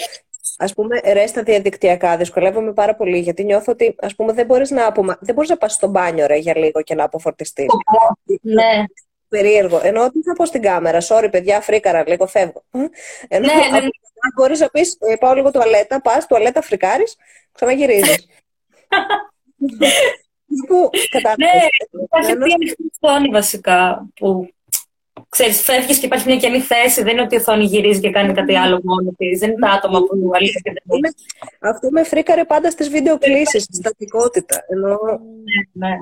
ας 0.60 0.74
πούμε, 0.74 1.00
ρε 1.04 1.26
στα 1.26 1.42
διαδικτυακά 1.42 2.16
δυσκολεύομαι 2.16 2.72
πάρα 2.72 2.94
πολύ, 2.94 3.18
γιατί 3.18 3.44
νιώθω 3.44 3.72
ότι, 3.72 3.94
ας 3.98 4.14
πούμε, 4.14 4.32
δεν 4.32 4.46
μπορείς 4.46 4.70
να, 4.70 4.86
απομα... 4.86 5.18
δεν 5.20 5.34
μπορείς 5.34 5.50
να 5.50 5.56
πας 5.56 5.72
στο 5.72 5.86
μπάνιο, 5.88 6.26
ρε, 6.26 6.36
για 6.36 6.56
λίγο 6.56 6.82
και 6.82 6.94
να 6.94 7.04
αποφορτιστείς. 7.04 7.66
Ναι 8.40 8.84
περίεργο. 9.28 9.80
Ενώ 9.82 10.10
τι 10.10 10.22
θα 10.22 10.32
πω 10.32 10.46
στην 10.46 10.62
κάμερα, 10.62 10.98
sorry 11.00 11.28
παιδιά, 11.30 11.60
φρίκαρα, 11.60 12.04
λίγο 12.06 12.26
φεύγω. 12.26 12.64
Ενώ 13.28 13.46
ναι, 13.46 13.54
ναι. 13.70 13.80
ναι. 13.80 13.88
μπορείς 14.36 14.60
να 14.60 14.68
πεις, 14.68 14.96
ε, 15.00 15.16
πάω 15.16 15.34
λίγο 15.34 15.50
τουαλέτα, 15.50 16.00
πας, 16.00 16.26
τουαλέτα, 16.26 16.62
φρικάρεις, 16.62 17.16
ξαναγυρίζεις. 17.52 18.26
που 20.68 20.90
Ναι, 21.36 21.50
υπάρχει 22.02 22.36
μια 22.36 22.54
ανοιχτή 22.54 22.90
οθόνη 23.00 23.28
βασικά 23.28 24.08
που 24.14 24.48
ξέρεις, 25.28 25.62
φεύγεις 25.62 25.98
και 25.98 26.06
υπάρχει 26.06 26.26
μια 26.26 26.36
καινή 26.36 26.60
θέση. 26.60 27.02
Δεν 27.02 27.12
είναι 27.12 27.22
ότι 27.22 27.34
η 27.34 27.38
οθόνη 27.38 27.64
γυρίζει 27.64 28.00
και 28.00 28.10
κάνει 28.10 28.32
κάτι 28.34 28.56
άλλο 28.56 28.80
μόνο 28.84 29.10
της. 29.16 29.38
Δεν 29.38 29.50
είναι 29.50 29.58
τα 29.58 29.70
άτομα 29.70 29.98
που 29.98 30.30
αλήθεια 30.34 30.60
και 30.64 30.72
δεν 30.84 31.14
Αυτό 31.60 31.90
με 31.90 32.02
φρίκαρε 32.02 32.44
πάντα 32.44 32.70
στις 32.70 32.88
βίντεο 32.88 33.18
κλήσει, 33.18 33.60
στη 33.60 33.76
στατικότητα. 33.76 34.64
Ενώ... 34.68 34.98
Ναι, 35.72 35.86
ναι. 35.88 35.96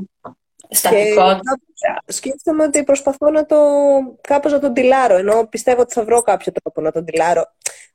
Στατικότητα. 0.69 1.59
Σκέφτομαι 2.07 2.65
ότι 2.65 2.85
προσπαθώ 2.85 3.31
να 3.31 3.47
το 3.47 3.57
κάπως 4.21 4.53
να 4.53 4.59
τον 4.59 4.73
τυλάρω, 4.73 5.17
ενώ 5.17 5.47
πιστεύω 5.51 5.81
ότι 5.81 5.93
θα 5.93 6.05
βρω 6.05 6.23
κάποιο 6.23 6.53
τρόπο 6.53 6.81
να 6.81 6.93
τον 6.93 7.05
τυλάρω. 7.05 7.45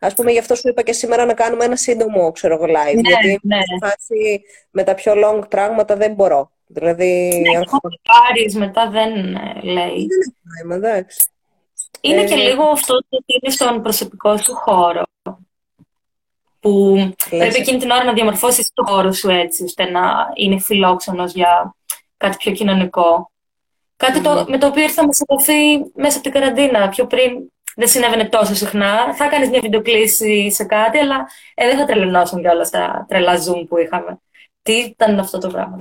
Ας 0.03 0.13
πούμε, 0.13 0.31
γι' 0.31 0.39
αυτό 0.39 0.55
σου 0.55 0.69
είπα 0.69 0.81
και 0.81 0.93
σήμερα 0.93 1.25
να 1.25 1.33
κάνουμε 1.33 1.65
ένα 1.65 1.75
σύντομο, 1.75 2.31
ξέρω 2.31 2.53
εγώ, 2.53 2.65
live. 2.65 2.93
Ναι, 2.93 3.09
γιατί 3.09 3.39
ναι. 3.43 3.57
Φάση, 3.81 4.41
με 4.71 4.83
τα 4.83 4.93
πιο 4.93 5.13
long 5.15 5.49
πράγματα 5.49 5.95
δεν 5.95 6.13
μπορώ. 6.13 6.51
Δηλαδή, 6.67 7.41
ναι, 7.49 7.57
αν 7.57 7.65
πάρεις, 8.03 8.55
μετά 8.55 8.89
δεν 8.89 9.35
ε, 9.35 9.61
λέει. 9.63 10.07
Δεν 10.59 10.71
εντάξει. 10.71 11.25
Είναι 12.01 12.21
ε, 12.21 12.25
και 12.25 12.35
λίγο 12.35 12.63
αυτό 12.63 12.93
ότι 12.95 13.39
είναι 13.41 13.53
στον 13.53 13.81
προσωπικό 13.81 14.37
σου 14.37 14.55
χώρο. 14.55 15.03
Που 16.59 16.95
πρέπει 17.29 17.55
εκείνη 17.55 17.79
την 17.79 17.89
ώρα 17.89 18.03
να 18.03 18.13
διαμορφώσεις 18.13 18.71
το 18.73 18.83
χώρο 18.87 19.11
σου 19.11 19.29
έτσι, 19.29 19.63
ώστε 19.63 19.89
να 19.89 20.01
είναι 20.35 20.59
φιλόξενος 20.59 21.33
για 21.33 21.75
κάτι 22.17 22.37
πιο 22.37 22.51
κοινωνικό. 22.51 23.31
Κάτι 23.95 24.21
το, 24.21 24.45
με 24.47 24.57
το 24.57 24.67
οποίο 24.67 24.83
ήρθαμε 24.83 25.13
σε 25.13 25.23
επαφή 25.27 25.77
μέσα 25.95 26.17
από 26.17 26.29
την 26.29 26.31
καραντίνα. 26.31 26.89
Πιο 26.89 27.07
πριν 27.07 27.51
δεν 27.75 27.87
συνέβαινε 27.87 28.29
τόσο 28.29 28.55
συχνά. 28.55 29.15
Θα 29.15 29.27
κάνεις 29.27 29.49
μια 29.49 29.59
βιντεοκλήση 29.61 30.51
σε 30.51 30.63
κάτι, 30.63 30.97
αλλά 30.97 31.27
ε, 31.53 31.67
δεν 31.67 31.77
θα 31.77 31.85
τρελαινώσουν 31.85 32.41
κιόλας 32.41 32.69
τα 32.69 33.05
τρελά 33.07 33.33
Zoom 33.37 33.65
που 33.67 33.77
είχαμε. 33.77 34.19
Τι 34.61 34.73
ήταν 34.73 35.19
αυτό 35.19 35.37
το 35.37 35.47
πράγμα; 35.47 35.77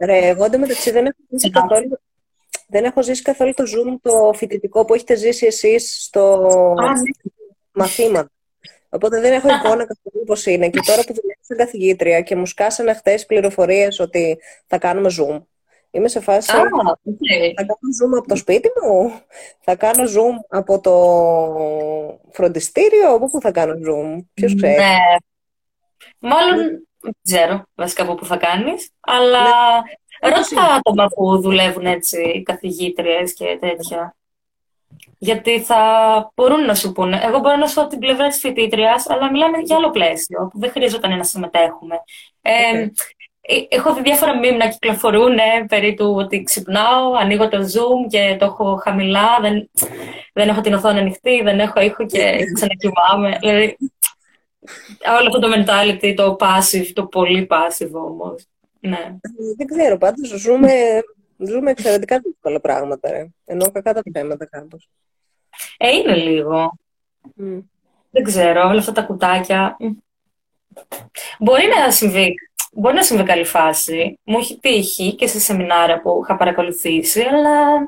Ρε, 0.00 0.28
εγώ 0.28 0.44
εντωμεταξύ 0.44 0.90
δεν 0.90 1.06
έχω 1.06 1.18
ζήσει 1.30 1.50
καθόλου. 1.50 2.00
Δεν 2.66 2.84
έχω 2.84 3.02
ζήσει 3.02 3.22
καθόλου 3.22 3.54
το 3.54 3.64
Zoom 3.64 3.96
το 4.02 4.32
φοιτητικό 4.34 4.84
που 4.84 4.94
έχετε 4.94 5.14
ζήσει 5.14 5.46
εσείς 5.46 6.04
στο 6.04 6.38
ναι. 6.80 6.88
μαθήμα. 7.72 8.30
Οπότε 8.88 9.20
δεν 9.20 9.32
έχω 9.32 9.48
εικόνα 9.48 9.86
καθόλου 9.86 10.24
πώς 10.26 10.46
είναι. 10.46 10.68
Και 10.68 10.80
τώρα 10.86 11.02
που 11.02 11.14
δουλεύω 11.14 11.40
σαν 11.40 11.56
καθηγήτρια 11.56 12.20
και 12.20 12.36
μου 12.36 12.46
σκάσανε 12.46 12.94
χτε 12.94 13.24
πληροφορίες 13.26 13.98
ότι 13.98 14.38
θα 14.66 14.78
κάνουμε 14.78 15.10
Zoom. 15.18 15.42
Είμαι 15.94 16.08
σε 16.08 16.20
φάση. 16.20 16.52
Ah, 16.52 17.10
okay. 17.10 17.52
Θα 17.56 17.62
κάνω 17.64 18.14
Zoom 18.14 18.18
από 18.18 18.28
το 18.28 18.36
σπίτι 18.36 18.68
μου. 18.82 19.12
Θα 19.60 19.76
κάνω 19.76 20.02
Zoom 20.02 20.44
από 20.48 20.80
το 20.80 20.94
φροντιστήριο. 22.30 23.14
Από 23.14 23.26
πού 23.30 23.40
θα 23.40 23.50
κάνω 23.50 23.72
Zoom. 23.72 24.24
Ποιος 24.34 24.54
ξέρει. 24.54 24.78
Ναι. 24.78 24.96
Μάλλον 26.18 26.56
δεν 27.00 27.16
ξέρω 27.22 27.64
βασικά 27.74 28.02
από 28.02 28.14
πού 28.14 28.24
θα 28.24 28.36
κάνεις. 28.36 28.90
Αλλά 29.00 29.42
ναι. 30.22 30.28
ρώτα 30.28 30.74
άτομα 30.74 31.06
που 31.06 31.40
δουλεύουν 31.40 31.86
έτσι, 31.86 32.42
καθηγήτριες 32.44 33.34
και 33.34 33.58
τέτοια. 33.60 34.16
Γιατί 35.18 35.60
θα 35.60 35.80
μπορούν 36.34 36.64
να 36.64 36.74
σου 36.74 36.92
πούνε. 36.92 37.20
Εγώ 37.22 37.38
μπορώ 37.38 37.56
να 37.56 37.66
σου 37.66 37.74
πω 37.74 37.86
την 37.86 37.98
πλευρά 37.98 38.28
της 38.28 38.38
φοιτήτριας, 38.38 39.10
αλλά 39.10 39.30
μιλάμε 39.30 39.58
για 39.58 39.76
άλλο 39.76 39.90
πλαίσιο, 39.90 40.48
που 40.52 40.58
δεν 40.58 40.70
χρειαζόταν 40.70 41.16
να 41.16 41.24
συμμετέχουμε. 41.24 41.96
Ε, 42.42 42.86
έχω 43.68 43.94
δει 43.94 44.02
διάφορα 44.02 44.38
μήνυμα 44.38 44.64
να 44.64 44.70
κυκλοφορούν 44.70 45.36
περί 45.68 45.94
του 45.94 46.14
ότι 46.16 46.42
ξυπνάω, 46.42 47.12
ανοίγω 47.12 47.48
το 47.48 47.58
Zoom 47.58 48.08
και 48.08 48.36
το 48.38 48.44
έχω 48.44 48.76
χαμηλά, 48.82 49.38
δεν, 49.40 49.70
δεν 50.32 50.48
έχω 50.48 50.60
την 50.60 50.74
οθόνη 50.74 50.98
ανοιχτή, 50.98 51.42
δεν 51.42 51.60
έχω 51.60 51.80
ήχο 51.80 52.06
και 52.06 52.38
ξανακοιμάμαι. 52.54 53.38
δηλαδή, 53.40 53.76
όλο 55.18 55.26
αυτό 55.26 55.38
το 55.38 55.48
mentality, 55.56 56.14
το 56.16 56.36
passive, 56.40 56.90
το 56.92 57.06
πολύ 57.06 57.46
passive 57.50 57.92
όμως. 57.92 58.46
Ναι. 58.80 59.16
Δεν 59.56 59.66
ξέρω, 59.66 59.98
πάντως 59.98 60.28
ζούμε, 60.28 60.72
ζούμε 61.38 61.70
εξαιρετικά 61.70 62.18
δύσκολα 62.18 62.60
πράγματα, 62.60 63.10
ρε. 63.10 63.26
ενώ 63.44 63.70
κακά 63.70 63.94
τα 63.94 64.02
θέματα 64.12 64.46
κάπως. 64.46 64.88
Ε, 65.76 65.90
είναι 65.90 66.14
λίγο. 66.14 66.72
Δεν 68.10 68.22
ξέρω, 68.22 68.68
όλα 68.68 68.78
αυτά 68.78 68.92
τα 68.92 69.02
κουτάκια. 69.02 69.76
Μπορεί 71.38 71.64
να 71.66 71.90
συμβεί, 71.90 72.34
μπορεί 72.72 72.94
να 72.94 73.02
συμβεί 73.02 73.22
καλή 73.22 73.44
φάση. 73.44 74.18
Μου 74.22 74.38
έχει 74.38 74.58
τύχει 74.58 75.14
και 75.14 75.26
σε 75.26 75.40
σεμινάρια 75.40 76.00
που 76.00 76.20
είχα 76.22 76.36
παρακολουθήσει, 76.36 77.20
αλλά 77.20 77.78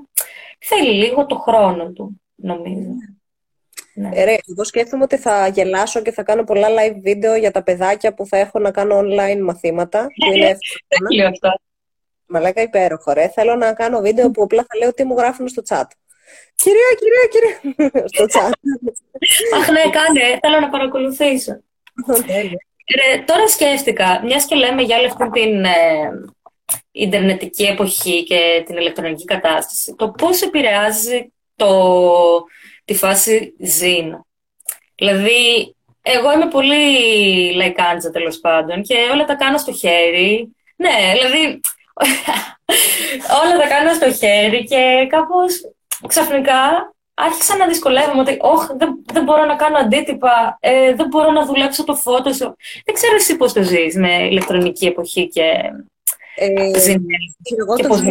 θέλει 0.58 0.92
λίγο 0.92 1.26
το 1.26 1.36
χρόνο 1.36 1.92
του, 1.92 2.20
νομίζω. 2.34 2.90
Ναι. 3.94 4.10
Ε, 4.12 4.24
ρε, 4.24 4.36
εγώ 4.50 4.64
σκέφτομαι 4.64 5.02
ότι 5.02 5.16
θα 5.16 5.48
γελάσω 5.48 6.00
και 6.02 6.12
θα 6.12 6.22
κάνω 6.22 6.44
πολλά 6.44 6.68
live 6.68 6.96
βίντεο 7.02 7.34
για 7.34 7.50
τα 7.50 7.62
παιδάκια 7.62 8.14
που 8.14 8.26
θα 8.26 8.36
έχω 8.36 8.58
να 8.58 8.70
κάνω 8.70 8.98
online 8.98 9.40
μαθήματα. 9.40 10.06
Που 10.06 10.32
είναι 10.32 10.46
εύκολο. 10.46 11.28
αυτό. 11.28 11.60
Μαλάκα 12.26 12.62
υπέροχο, 12.62 13.12
ρε. 13.12 13.28
Θέλω 13.28 13.54
να 13.54 13.72
κάνω 13.72 14.00
βίντεο 14.00 14.30
που 14.30 14.42
απλά 14.42 14.64
θα 14.68 14.78
λέω 14.78 14.94
τι 14.94 15.04
μου 15.04 15.16
γράφουν 15.16 15.48
στο 15.48 15.62
chat. 15.68 15.86
Κυρία, 16.54 16.90
κυρία, 16.98 17.26
κυρία. 17.30 18.06
στο 18.06 18.24
chat. 18.24 18.52
Αχ, 19.54 19.68
ναι, 19.68 19.80
κάνε. 19.90 20.38
Θέλω 20.40 20.60
να 20.60 20.68
παρακολουθήσω. 20.68 21.60
Ρε, 22.92 23.22
τώρα 23.22 23.48
σκέφτηκα, 23.48 24.20
μιας 24.24 24.44
και 24.44 24.54
λέμε 24.54 24.82
για 24.82 24.98
όλη 24.98 25.06
αυτή 25.06 25.30
την 25.30 25.64
ε, 25.64 26.10
Ιντερνετική 26.90 27.62
εποχή 27.62 28.24
και 28.24 28.62
την 28.66 28.76
ηλεκτρονική 28.76 29.24
κατάσταση, 29.24 29.94
το 29.94 30.08
πώς 30.10 30.42
επηρεάζει 30.42 31.32
το, 31.56 32.44
τη 32.84 32.94
φάση 32.94 33.54
zin. 33.60 34.10
Δηλαδή, 34.94 35.74
εγώ 36.02 36.32
είμαι 36.32 36.48
πολύ 36.48 37.54
λαϊκάντζα 37.54 38.10
τέλος 38.10 38.38
πάντων 38.38 38.82
και 38.82 38.94
όλα 39.12 39.24
τα 39.24 39.34
κάνω 39.34 39.58
στο 39.58 39.72
χέρι. 39.72 40.54
Ναι, 40.76 41.12
δηλαδή, 41.12 41.60
όλα 43.42 43.58
τα 43.58 43.68
κάνω 43.68 43.94
στο 43.94 44.12
χέρι 44.12 44.64
και 44.64 45.06
κάπως 45.08 45.60
ξαφνικά 46.06 46.93
άρχισα 47.14 47.56
να 47.56 47.66
δυσκολεύομαι 47.66 48.20
ότι 48.20 48.38
όχι, 48.40 48.66
δεν, 48.76 49.04
δεν 49.12 49.24
μπορώ 49.24 49.44
να 49.44 49.56
κάνω 49.56 49.78
αντίτυπα, 49.78 50.56
ε, 50.60 50.94
δεν 50.94 51.06
μπορώ 51.06 51.30
να 51.30 51.46
δουλέψω 51.46 51.84
το 51.84 52.02
Photoshop. 52.04 52.52
Δεν 52.84 52.94
ξέρω 52.94 53.14
εσύ 53.14 53.36
πώς 53.36 53.52
το 53.52 53.62
ζεις 53.62 53.96
με 53.96 54.26
ηλεκτρονική 54.26 54.86
εποχή 54.86 55.28
και 55.28 55.42
ε, 56.36 56.70
Εγώ 57.58 57.76
το 57.76 57.94
ζω 57.94 58.04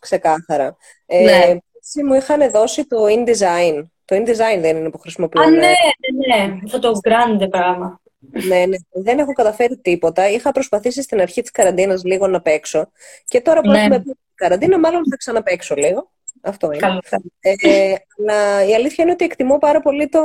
ξεκάθαρα. 0.00 0.76
Ε, 1.06 1.22
ναι. 1.24 2.04
μου 2.04 2.14
είχαν 2.14 2.50
δώσει 2.50 2.86
το 2.86 2.96
InDesign. 3.04 3.84
Το 4.04 4.16
InDesign 4.16 4.60
δεν 4.60 4.76
είναι 4.76 4.90
που 4.90 4.98
χρησιμοποιώ. 4.98 5.42
Α, 5.42 5.50
ναι, 5.50 5.58
ναι, 5.58 6.36
ναι. 6.36 6.58
Αυτό 6.64 6.78
το 6.78 6.92
grande 7.08 7.50
πράγμα. 7.50 8.00
Ναι, 8.46 8.66
ναι. 8.66 8.76
Δεν 8.90 9.18
έχω 9.18 9.32
καταφέρει 9.32 9.76
τίποτα. 9.76 10.28
Είχα 10.28 10.52
προσπαθήσει 10.52 11.02
στην 11.02 11.20
αρχή 11.20 11.40
της 11.40 11.50
καραντίνας 11.50 12.04
λίγο 12.04 12.26
να 12.26 12.40
παίξω. 12.40 12.90
Και 13.24 13.40
τώρα 13.40 13.60
που 13.60 13.70
ναι. 13.70 13.78
έχουμε 13.78 14.00
πει 14.02 14.16
καραντίνα, 14.34 14.78
μάλλον 14.78 15.02
θα 15.10 15.16
ξαναπαίξω 15.16 15.74
λίγο. 15.74 16.11
Αυτό 16.44 16.72
είναι. 16.72 16.98
Ε, 17.40 17.94
αλλά 18.18 18.64
η 18.64 18.74
αλήθεια 18.74 19.04
είναι 19.04 19.12
ότι 19.12 19.24
εκτιμώ 19.24 19.58
πάρα 19.58 19.80
πολύ 19.80 20.08
το, 20.08 20.20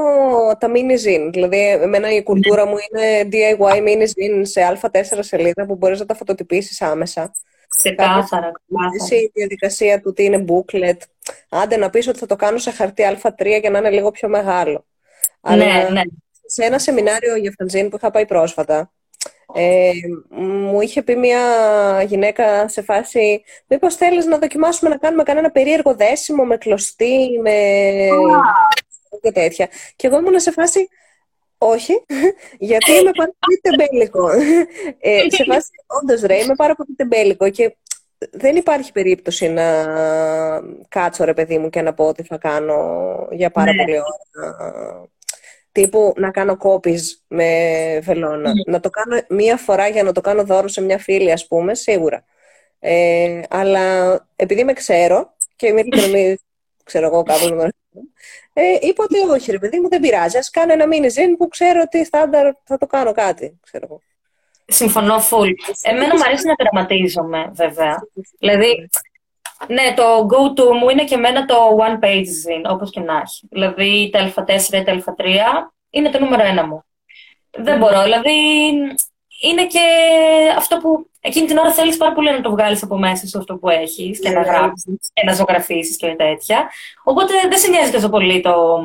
τα 0.60 0.72
mini 0.74 1.08
zine. 1.08 1.30
Δηλαδή, 1.32 1.58
εμένα 1.58 2.12
η 2.12 2.24
κουλτούρα 2.24 2.66
μου 2.66 2.76
είναι 2.78 3.30
DIY 3.32 3.78
mini 3.78 4.04
zine 4.04 4.42
σε 4.42 4.80
α4 4.82 5.02
σελίδα 5.20 5.66
που 5.66 5.76
μπορείς 5.76 6.00
να 6.00 6.06
τα 6.06 6.16
φωτοτυπήσεις 6.16 6.82
άμεσα. 6.82 7.32
Ξεκάθαρα. 7.68 8.52
Η 9.10 9.32
διαδικασία 9.34 10.02
του 10.02 10.14
τι 10.14 10.24
είναι 10.24 10.46
booklet. 10.48 10.98
Άντε 11.50 11.78
να 11.78 11.90
πεις 11.90 12.08
ότι 12.08 12.20
θα 12.20 12.26
το 12.26 12.36
κάνω 12.36 12.58
σε 12.58 12.72
χαρτί 12.72 13.04
α3 13.22 13.60
για 13.62 13.70
να 13.70 13.78
είναι 13.78 13.90
λίγο 13.90 14.12
πιο 14.12 14.30
μεγάλο. 14.30 14.86
Ναι, 15.42 15.52
Αλλά 15.52 15.90
ναι. 15.90 16.02
σε 16.46 16.64
ένα 16.64 16.80
σεμινάριο 16.80 17.36
για 17.36 17.54
φαντζίν 17.58 17.90
που 17.90 17.96
είχα 17.96 18.12
πάει 18.12 18.26
πρόσφατα, 18.26 18.92
ε, 19.54 19.92
μου 20.30 20.82
είχε 20.82 21.02
πει 21.02 21.16
μια 21.16 21.42
γυναίκα 22.08 22.68
σε 22.68 22.82
φάση 22.82 23.44
μήπως 23.68 23.96
θέλεις 23.96 24.26
να 24.26 24.38
δοκιμάσουμε 24.38 24.90
να 24.90 24.98
κάνουμε 24.98 25.24
κανένα 25.24 25.52
περίεργο 25.52 25.96
δέσιμο 25.96 26.44
με 26.44 26.58
κλωστή, 26.58 27.40
με... 27.42 27.52
και 29.22 29.32
τέτοια. 29.32 29.68
Και 29.96 30.08
εγώ 30.08 30.18
ήμουν 30.18 30.40
σε 30.40 30.52
φάση 30.52 30.88
όχι, 31.58 32.06
γιατί 32.70 32.92
είμαι 32.92 33.12
πάρα 33.12 33.32
πολύ 33.40 33.60
τεμπέλικο. 33.62 34.30
Ε, 35.00 35.30
σε 35.30 35.44
φάση, 35.44 35.70
όντως 36.02 36.22
ρε, 36.22 36.38
είμαι 36.38 36.56
πάρα 36.56 36.76
πολύ 36.76 36.94
τεμπέλικο 36.96 37.50
και 37.50 37.76
δεν 38.32 38.56
υπάρχει 38.56 38.92
περίπτωση 38.92 39.50
να 39.50 39.86
κάτσω 40.90 41.24
ρε 41.24 41.34
παιδί 41.34 41.58
μου 41.58 41.70
και 41.70 41.82
να 41.82 41.94
πω 41.94 42.08
ότι 42.08 42.24
θα 42.24 42.38
κάνω 42.38 42.78
για 43.32 43.50
πάρα 43.50 43.74
ναι. 43.74 43.84
πολύ 43.84 43.98
ώρα 44.00 45.10
τύπου 45.82 46.14
να 46.16 46.32
κάνω 46.32 46.58
κόπης 46.58 47.24
με 47.28 47.50
βελόνα. 48.02 48.54
Ναι. 48.54 48.62
Να 48.66 48.80
το 48.80 48.90
κάνω 48.90 49.22
μία 49.30 49.58
φορά 49.58 49.88
για 49.88 50.04
να 50.04 50.12
το 50.12 50.22
κάνω 50.22 50.44
δώρο 50.44 50.68
σε 50.68 50.82
μια 50.82 50.98
φίλη, 50.98 51.32
ας 51.32 51.48
πούμε, 51.48 51.76
σίγουρα. 51.76 52.24
Ε, 52.80 53.42
αλλά 53.50 54.16
επειδή 54.36 54.64
με 54.64 54.74
ξέρω 54.74 55.34
και 55.56 55.68
είμαι 55.68 55.80
ειλικρινή, 55.80 56.38
ξέρω 56.84 57.06
εγώ 57.06 57.24
κάπου 57.24 57.70
ε, 58.54 58.78
είπα 58.82 59.04
ότι 59.04 59.20
όχι 59.20 59.52
ρε 59.52 59.60
παιδί 59.60 59.80
μου 59.80 59.90
δεν 59.90 60.00
πειράζει, 60.00 60.38
ας 60.38 60.50
κάνω 60.50 60.74
ένα 60.74 60.86
mini 60.86 61.10
ζήν 61.10 61.38
που 61.38 61.48
ξέρω 61.48 61.82
ότι 61.86 62.06
στάνταρ 62.06 62.54
θα 62.64 62.78
το 62.78 62.86
κάνω 62.86 63.12
κάτι, 63.12 63.60
ξέρω 63.62 63.88
εγώ. 63.90 64.02
Συμφωνώ 64.68 65.16
full. 65.16 65.52
Εμένα 65.82 66.16
μου 66.16 66.24
αρέσει 66.26 66.48
να 66.48 66.56
τερματίζομαι, 66.56 67.52
βέβαια. 67.54 67.98
δηλαδή, 68.40 68.90
ναι, 69.68 69.94
το 69.96 70.28
go-to 70.30 70.78
μου 70.80 70.90
είναι 70.90 71.04
και 71.04 71.16
εμένα 71.16 71.46
το 71.46 71.56
one 71.80 72.04
page 72.06 72.26
zine, 72.46 72.70
όπως 72.70 72.90
και 72.90 73.00
να 73.00 73.18
έχει. 73.18 73.48
Δηλαδή, 73.50 74.10
τα 74.12 74.34
α4 74.36 74.74
ή 74.74 74.84
τα 74.84 75.04
α3 75.18 75.26
είναι 75.90 76.10
το 76.10 76.20
νούμερο 76.20 76.44
ένα 76.44 76.68
μου. 76.68 76.84
Δεν 77.52 77.78
μπορώ, 77.78 78.04
δηλαδή, 78.04 78.32
είναι 79.42 79.66
και 79.68 79.86
αυτό 80.58 80.78
που 80.78 81.10
εκείνη 81.22 81.48
την 81.48 81.58
ώρα 81.58 81.72
θέλεις 81.72 81.98
πάρα 81.98 82.14
πολύ 82.14 82.32
να 82.32 82.42
το 82.42 82.50
βγάλεις 82.50 82.84
από 82.84 82.98
μέσα 82.98 83.28
σε 83.28 83.38
αυτό 83.38 83.56
που 83.56 83.70
έχεις 83.70 84.20
και 84.20 84.30
να 84.30 84.40
ναι. 84.40 84.46
γράψεις 84.46 85.12
και 85.14 85.24
να 85.26 85.34
ζωγραφίσεις 85.34 85.98
και 85.98 86.16
τέτοια. 86.16 86.70
Οπότε 87.04 87.34
δεν 87.50 87.58
σε 87.58 87.70
νοιάζει 87.70 87.92
τόσο 87.92 88.10
πολύ 88.10 88.42
το, 88.42 88.80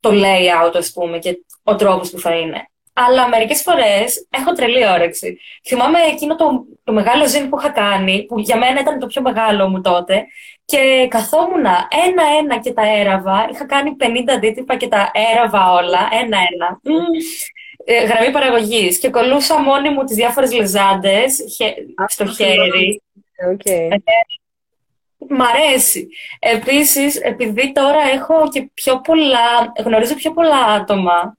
το 0.00 0.10
layout, 0.12 0.72
ας 0.74 0.92
πούμε, 0.92 1.18
και 1.18 1.44
ο 1.62 1.74
τρόπος 1.74 2.10
που 2.10 2.18
θα 2.18 2.34
είναι. 2.34 2.70
Αλλά 3.06 3.28
μερικές 3.28 3.62
φορές 3.62 4.26
έχω 4.30 4.52
τρελή 4.52 4.86
όρεξη. 4.86 5.38
Θυμάμαι 5.68 5.98
εκείνο 6.12 6.36
το, 6.36 6.64
το 6.84 6.92
μεγάλο 6.92 7.28
ζήν 7.28 7.48
που 7.48 7.58
είχα 7.58 7.68
κάνει, 7.70 8.24
που 8.26 8.38
για 8.38 8.56
μένα 8.56 8.80
ήταν 8.80 8.98
το 8.98 9.06
πιο 9.06 9.22
μεγάλο 9.22 9.68
μου 9.68 9.80
τότε, 9.80 10.26
και 10.64 11.06
καθόμουν 11.10 11.64
ένα-ένα 12.06 12.58
και 12.62 12.72
τα 12.72 12.82
έραβα. 12.98 13.48
Είχα 13.52 13.66
κάνει 13.66 13.96
50 14.00 14.04
αντίτυπα 14.34 14.76
και 14.76 14.88
τα 14.88 15.10
έραβα 15.32 15.72
όλα, 15.72 16.08
ένα-ένα. 16.12 16.80
Ε, 17.84 18.04
γραμμή 18.04 18.30
παραγωγής. 18.30 18.98
Και 18.98 19.10
κολούσα 19.10 19.60
μόνη 19.60 19.90
μου 19.90 20.04
τις 20.04 20.16
διάφορες 20.16 20.52
λεζάντες 20.52 21.44
στο 22.06 22.26
χέρι. 22.26 23.02
Okay. 23.52 23.88
Ε, 23.90 23.96
μ' 25.28 25.42
αρέσει. 25.42 26.08
Επίσης, 26.38 27.16
επειδή 27.16 27.72
τώρα 27.72 28.00
έχω 28.12 28.48
και 28.48 28.70
πιο 28.74 29.00
πολλά, 29.00 29.72
γνωρίζω 29.84 30.14
πιο 30.14 30.32
πολλά 30.32 30.64
άτομα 30.64 31.38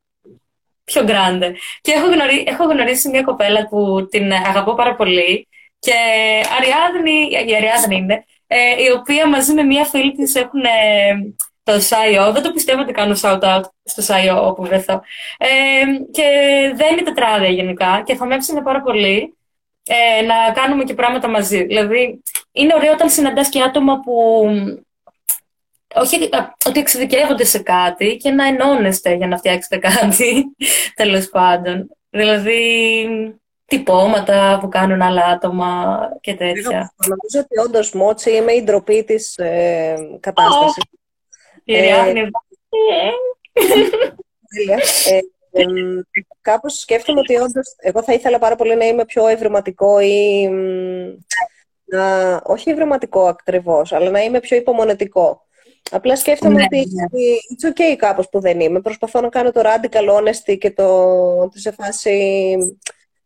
πιο 0.91 1.03
γκράντε. 1.03 1.55
Και 1.81 1.91
έχω, 1.91 2.05
γνωρί, 2.05 2.43
έχω 2.47 2.63
γνωρίσει 2.63 3.09
μια 3.09 3.21
κοπέλα 3.21 3.67
που 3.67 4.07
την 4.11 4.31
αγαπώ 4.31 4.73
πάρα 4.75 4.95
πολύ 4.95 5.47
και 5.79 5.93
Αριάδνη, 6.57 7.27
η 7.49 7.55
Αριάδνη 7.55 7.95
είναι, 7.95 8.25
ε, 8.47 8.83
η 8.83 8.91
οποία 8.99 9.27
μαζί 9.27 9.53
με 9.53 9.63
μια 9.63 9.85
φίλη 9.85 10.11
της 10.11 10.35
έχουν 10.35 10.61
το 11.63 11.79
ΣΑΙΟ. 11.79 12.31
Δεν 12.31 12.43
το 12.43 12.51
πιστεύω 12.51 12.81
ότι 12.81 12.91
κάνω 12.91 13.15
shout-out 13.21 13.61
στο 13.83 14.01
ΣΑΙΟ 14.01 14.47
όπου 14.47 14.63
βρεθώ. 14.63 15.01
Ε, 15.37 15.47
και 16.11 16.27
δεν 16.75 16.91
είναι 16.91 17.01
τετράδια 17.01 17.49
γενικά 17.49 18.01
και 18.05 18.15
θα 18.15 18.25
με 18.25 18.35
έψανε 18.35 18.61
πάρα 18.61 18.81
πολύ 18.81 19.37
ε, 19.85 20.21
να 20.21 20.51
κάνουμε 20.53 20.83
και 20.83 20.93
πράγματα 20.93 21.27
μαζί. 21.27 21.63
Δηλαδή, 21.63 22.21
είναι 22.51 22.73
ωραίο 22.75 22.91
όταν 22.91 23.09
συναντάς 23.09 23.49
και 23.49 23.61
άτομα 23.61 23.99
που 23.99 24.45
όχι 25.95 26.29
ότι 26.65 26.79
εξειδικεύονται 26.79 27.43
σε 27.43 27.59
κάτι 27.59 28.17
και 28.17 28.29
να 28.29 28.47
ενώνεστε 28.47 29.13
για 29.13 29.27
να 29.27 29.37
φτιάξετε 29.37 29.77
κάτι, 29.87 30.55
τέλος 30.95 31.29
πάντων. 31.29 31.89
Δηλαδή, 32.09 33.35
τυπώματα 33.65 34.57
που 34.61 34.67
κάνουν 34.67 35.01
άλλα 35.01 35.25
άτομα 35.25 35.99
και 36.21 36.35
τέτοια. 36.35 36.93
Νομίζω 37.07 37.39
ότι 37.39 37.59
όντως 37.59 37.93
Μότσι 37.93 38.31
είμαι 38.31 38.51
η 38.51 38.63
ντροπή 38.63 39.03
της 39.03 39.37
ε, 39.37 39.95
κατάστασης. 40.19 40.83
Η 41.63 41.75
ε, 41.75 41.91
ε, 45.51 45.65
κάπως 46.41 46.79
σκέφτομαι 46.79 47.19
ότι 47.19 47.35
όντως 47.35 47.75
εγώ 47.77 48.03
θα 48.03 48.13
ήθελα 48.13 48.39
πάρα 48.39 48.55
πολύ 48.55 48.75
να 48.75 48.85
είμαι 48.85 49.05
πιο 49.05 49.27
ευρηματικό 49.27 49.99
ή 49.99 50.49
να, 51.85 52.35
όχι 52.43 52.69
ευρηματικό 52.69 53.27
ακριβώς, 53.27 53.91
αλλά 53.91 54.09
να 54.09 54.19
είμαι 54.19 54.39
πιο 54.39 54.57
υπομονετικό. 54.57 55.45
Απλά 55.91 56.15
σκέφτομαι 56.15 56.53
ναι, 56.53 56.63
ότι 56.63 56.89
ναι. 56.91 57.05
it's 57.11 57.69
okay 57.69 57.95
κάπως 57.97 58.29
που 58.29 58.39
δεν 58.39 58.59
είμαι. 58.59 58.81
Προσπαθώ 58.81 59.21
να 59.21 59.29
κάνω 59.29 59.51
το 59.51 59.61
radical 59.63 60.09
honesty 60.09 60.57
και 60.57 60.71
το 60.71 60.87
ότι 61.39 61.59
σε 61.59 61.71
φάση 61.71 62.55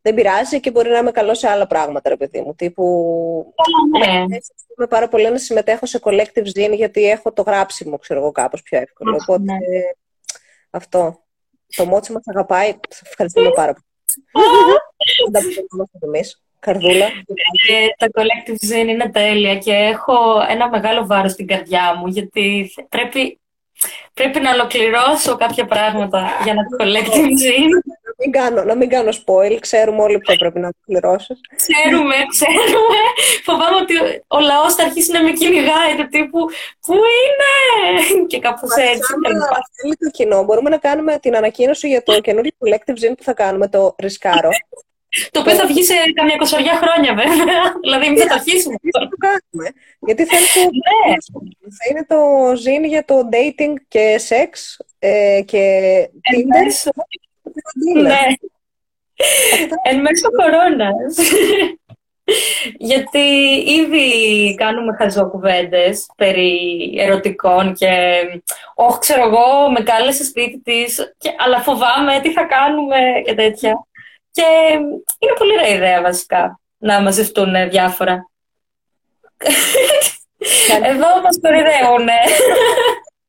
δεν 0.01 0.13
πειράζει 0.13 0.59
και 0.59 0.71
μπορεί 0.71 0.89
να 0.89 0.97
είμαι 0.97 1.11
καλός 1.11 1.37
σε 1.39 1.47
άλλα 1.49 1.67
πράγματα, 1.67 2.09
ρε 2.09 2.17
παιδί 2.17 2.41
μου. 2.41 2.55
Τύπου. 2.55 3.53
Ναι. 3.99 4.19
Είμαι 4.77 4.87
πάρα 4.89 5.07
πολύ 5.07 5.29
να 5.29 5.37
συμμετέχω 5.37 5.85
σε 5.85 5.99
collective 6.03 6.47
zine 6.55 6.73
γιατί 6.75 7.09
έχω 7.09 7.33
το 7.33 7.41
γράψιμο, 7.41 7.97
ξέρω 7.97 8.19
εγώ, 8.19 8.31
κάπως 8.31 8.61
πιο 8.61 8.79
εύκολο. 8.79 9.11
Ναι. 9.11 9.17
Οπότε 9.21 9.53
αυτό. 10.69 11.19
Το 11.75 11.85
μότσι 11.85 12.11
μας 12.11 12.23
αγαπάει. 12.25 12.75
Σας 12.89 13.09
ευχαριστούμε 13.09 13.51
πάρα 13.51 13.73
πολύ. 13.73 13.85
Δεν 16.65 16.83
τα 16.83 16.87
εμείς. 16.87 17.05
Καρδούλα. 17.05 17.05
Ε, 17.69 17.87
τα 17.97 18.07
collective 18.13 18.73
zen 18.73 18.87
είναι 18.87 19.09
τέλεια 19.09 19.57
και 19.57 19.71
έχω 19.71 20.15
ένα 20.49 20.69
μεγάλο 20.69 21.05
βάρος 21.05 21.31
στην 21.31 21.47
καρδιά 21.47 21.95
μου 21.97 22.07
γιατί 22.07 22.73
πρέπει 22.89 23.39
πρέπει 24.13 24.39
να 24.39 24.51
ολοκληρώσω 24.51 25.35
κάποια 25.37 25.65
πράγματα 25.65 26.29
για 26.43 26.53
να 26.53 26.63
το 26.63 26.75
collecting 26.83 27.31
gin. 27.41 27.69
Να 28.07 28.13
μην, 28.25 28.31
κάνω, 28.31 28.63
να 28.63 28.75
μην 28.75 28.89
κάνω 28.89 29.09
spoil, 29.09 29.57
ξέρουμε 29.59 30.01
όλοι 30.01 30.17
που 30.17 30.35
πρέπει 30.35 30.59
να 30.59 30.69
ολοκληρώσεις. 30.73 31.39
Ξέρουμε, 31.55 32.15
ξέρουμε. 32.29 32.99
Φοβάμαι 33.43 33.75
ότι 33.75 33.93
ο 34.27 34.39
λαός 34.39 34.75
θα 34.75 34.83
αρχίσει 34.83 35.11
να 35.11 35.23
με 35.23 35.31
κυνηγάει 35.31 35.95
το 35.97 36.07
τύπου 36.07 36.39
«Πού 36.85 36.93
είναι» 36.93 37.51
και 38.27 38.39
κάπως 38.39 38.69
έτσι. 38.75 39.13
Αν 39.13 39.63
θέλει 39.71 39.95
το 39.95 40.09
κοινό, 40.11 40.43
μπορούμε 40.43 40.69
να 40.69 40.77
κάνουμε 40.77 41.19
την 41.19 41.35
ανακοίνωση 41.35 41.87
για 41.87 42.03
το 42.03 42.19
καινούριο 42.21 42.51
collective 42.59 42.97
gin 43.03 43.13
που 43.17 43.23
θα 43.23 43.33
κάνουμε, 43.33 43.67
το 43.67 43.95
Ρισκάρο. 43.99 44.49
Το 45.31 45.39
οποίο 45.39 45.53
θα 45.53 45.65
βγει 45.67 45.83
σε 45.83 45.93
καμιά 46.13 46.35
κοσοριά 46.35 46.75
χρόνια, 46.75 47.13
βέβαια. 47.13 47.61
δηλαδή, 47.83 48.05
εμεί 48.05 48.17
θα 48.17 48.27
το 48.27 48.33
αρχίσουμε. 48.33 48.75
το 48.91 49.17
κάνουμε. 49.25 49.71
Γιατί 49.99 50.25
θα 50.25 50.37
είναι, 50.37 50.47
το... 50.53 50.61
θα 51.77 51.85
είναι 51.89 52.05
το 52.07 52.19
ζήν 52.55 52.83
για 52.83 53.05
το 53.05 53.29
dating 53.31 53.73
και 53.87 54.17
σεξ 54.17 54.77
ε, 54.99 55.41
και 55.45 55.63
Tinder. 56.11 56.91
Ναι. 58.01 58.19
Εν 59.83 60.01
μέσω 60.01 60.29
κορώνας. 60.31 61.15
Γιατί 62.77 63.19
ήδη 63.67 64.55
κάνουμε 64.55 64.95
χαζοκουβέντες 64.95 66.09
περί 66.15 66.93
ερωτικών 66.97 67.73
και 67.73 67.89
όχι 68.75 68.99
ξέρω 68.99 69.23
εγώ, 69.25 69.71
με 69.71 69.79
κάλεσε 69.83 70.23
σπίτι 70.23 70.61
της, 70.63 71.13
και, 71.17 71.29
αλλά 71.37 71.61
φοβάμαι 71.61 72.19
τι 72.21 72.31
θα 72.31 72.43
κάνουμε 72.43 72.97
και 73.25 73.33
τέτοια. 73.33 73.87
Και 74.35 74.47
είναι 75.19 75.33
πολύ 75.37 75.51
ωραία 75.53 75.75
ιδέα 75.75 76.01
βασικά 76.01 76.59
να 76.77 77.01
μαζευτούν 77.01 77.69
διάφορα. 77.69 78.29
Εδώ 80.89 81.21
μας 81.23 81.39
κορυδεύουν. 81.41 82.07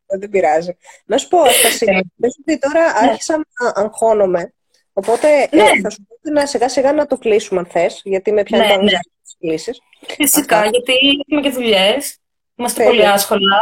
Δεν 0.07 0.31
πειράζει. 0.31 0.77
Να 1.05 1.19
σου 1.19 1.29
πω, 1.29 1.41
Αστασία, 1.41 2.05
ότι 2.41 2.59
τώρα 2.59 2.85
άρχισα 2.95 3.37
να 3.37 3.73
αγχώνομαι. 3.75 4.55
Οπότε 4.93 5.49
ε, 5.51 5.57
ναι. 5.57 5.81
θα 5.83 5.91
σου 5.91 6.07
πω 6.09 6.31
να 6.31 6.47
σιγά 6.47 6.69
σιγά 6.69 6.93
να 6.93 7.07
το 7.07 7.17
κλείσουμε 7.17 7.61
αν 7.61 7.67
θες, 7.67 8.01
γιατί 8.05 8.33
με 8.33 8.43
πιάνει 8.43 8.67
ναι, 8.67 8.77
ναι. 8.77 8.99
τις 9.23 9.37
κλήσεις. 9.39 9.81
Φυσικά, 10.07 10.67
γιατί 10.67 10.93
έχουμε 11.27 11.41
και 11.41 11.51
δουλειές. 11.51 12.19
Είμαστε 12.57 12.85
πολύ 12.85 13.07
άσχολα. 13.07 13.57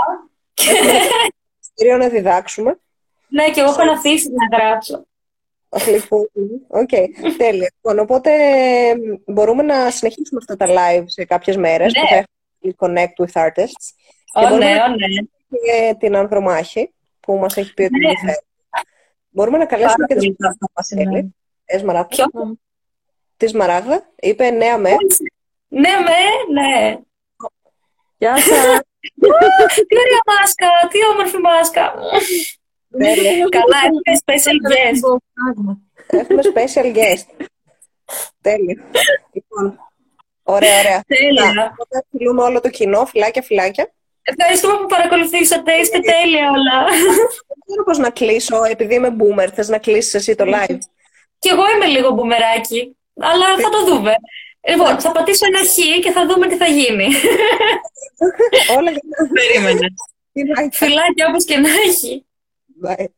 Έχουμε 1.75 2.05
να 2.05 2.09
διδάξουμε. 2.09 2.79
Ναι, 3.29 3.51
και 3.51 3.61
εγώ 3.61 3.71
έχω 3.71 3.85
να 3.85 3.93
να 3.93 4.57
γράψω. 4.59 5.07
Λοιπόν, 5.87 6.29
ok, 6.69 6.89
okay, 6.93 7.07
τέλεια. 7.39 7.73
Λοιπόν, 7.75 7.99
οπότε 7.99 8.31
μπορούμε 9.27 9.63
να 9.63 9.91
συνεχίσουμε 9.91 10.41
αυτά 10.41 10.57
τα 10.57 10.67
live 10.69 11.05
σε 11.07 11.25
κάποιες 11.25 11.57
μέρες 11.57 11.93
ναι. 11.93 12.01
που 12.01 12.07
θα 12.09 12.25
έχουμε 12.61 12.75
connect 12.79 13.25
with 13.25 13.43
artists. 13.43 13.87
Oh, 14.35 14.49
και 14.49 14.55
ναι, 14.55 14.77
oh, 14.87 14.97
ναι. 14.99 15.07
Και 15.49 15.97
την 15.99 16.17
Ανδρομάχη 16.17 16.93
που 17.21 17.37
μας 17.37 17.57
έχει 17.57 17.75
πει 17.75 17.83
ότι 17.83 17.99
ναι. 17.99 18.09
ενδιαφέρει. 18.09 18.47
Μπορούμε 19.29 19.59
να 19.59 19.67
καλέσουμε 19.67 20.07
και 20.07 20.15
τη 20.15 20.21
Σμαράγδα 20.21 20.69
μας 20.75 20.87
θέλει. 20.87 21.35
Ε, 21.65 22.05
Ποιο; 22.09 22.25
Τη 23.37 23.47
Σμαράγδα. 23.47 24.13
Είπε 24.17 24.51
νέα 24.51 24.79
με. 24.79 24.91
Ναι 25.69 25.91
με, 25.91 26.61
ναι. 26.61 26.99
Γεια 28.17 28.37
σας. 28.37 28.81
Τι 29.89 29.97
ωραία 29.99 30.23
μάσκα, 30.39 30.69
τι 30.91 30.99
όμορφη 31.13 31.39
μάσκα. 31.39 31.95
Καλά, 33.49 33.79
έχουμε 33.87 34.13
special 34.25 34.57
guest. 34.71 35.01
Έχουμε 36.07 36.43
special 36.55 36.97
guest. 36.97 37.47
Τέλεια. 38.41 38.77
Λοιπόν, 39.33 39.79
ωραία, 40.43 40.79
ωραία. 40.79 41.03
Τέλεια. 41.07 41.71
Οπότε 41.73 42.07
φιλούμε 42.11 42.43
όλο 42.43 42.61
το 42.61 42.71
κοινό, 42.71 43.07
φυλάκια, 43.07 43.43
φυλάκια. 43.43 43.93
Ευχαριστούμε 44.23 44.75
που 44.77 44.87
παρακολουθήσατε, 44.87 45.73
είστε 45.73 45.99
τέλεια 46.01 46.51
όλα. 46.51 46.85
Δεν 47.49 47.59
ξέρω 47.67 47.85
πώς 47.85 47.99
να 47.99 48.11
κλείσω, 48.11 48.65
επειδή 48.65 48.95
είμαι 48.95 49.17
boomer, 49.19 49.49
θες 49.55 49.69
να 49.69 49.79
κλείσεις 49.79 50.15
εσύ 50.15 50.35
το 50.35 50.45
live; 50.47 50.79
Κι 51.39 51.49
εγώ 51.49 51.63
είμαι 51.75 51.87
λίγο 51.87 52.11
μπουμεράκι, 52.11 52.97
αλλά 53.21 53.47
θα 53.59 53.69
το 53.69 53.85
δούμε. 53.85 54.15
Λοιπόν, 54.69 55.01
θα 55.01 55.13
πατήσω 55.13 55.47
ένα 55.47 55.59
χ 55.59 56.01
και 56.01 56.11
θα 56.11 56.27
δούμε 56.27 56.47
τι 56.47 56.57
θα 56.57 56.67
γίνει. 56.67 57.07
Όλα 58.77 58.91
για 58.91 59.01
να 59.05 59.29
Περίμενε. 59.33 59.95
Φιλάκια 60.73 61.27
όπως 61.29 61.45
και 61.45 61.57
να 61.57 61.69
έχει. 61.87 62.27
Bye. 62.81 63.09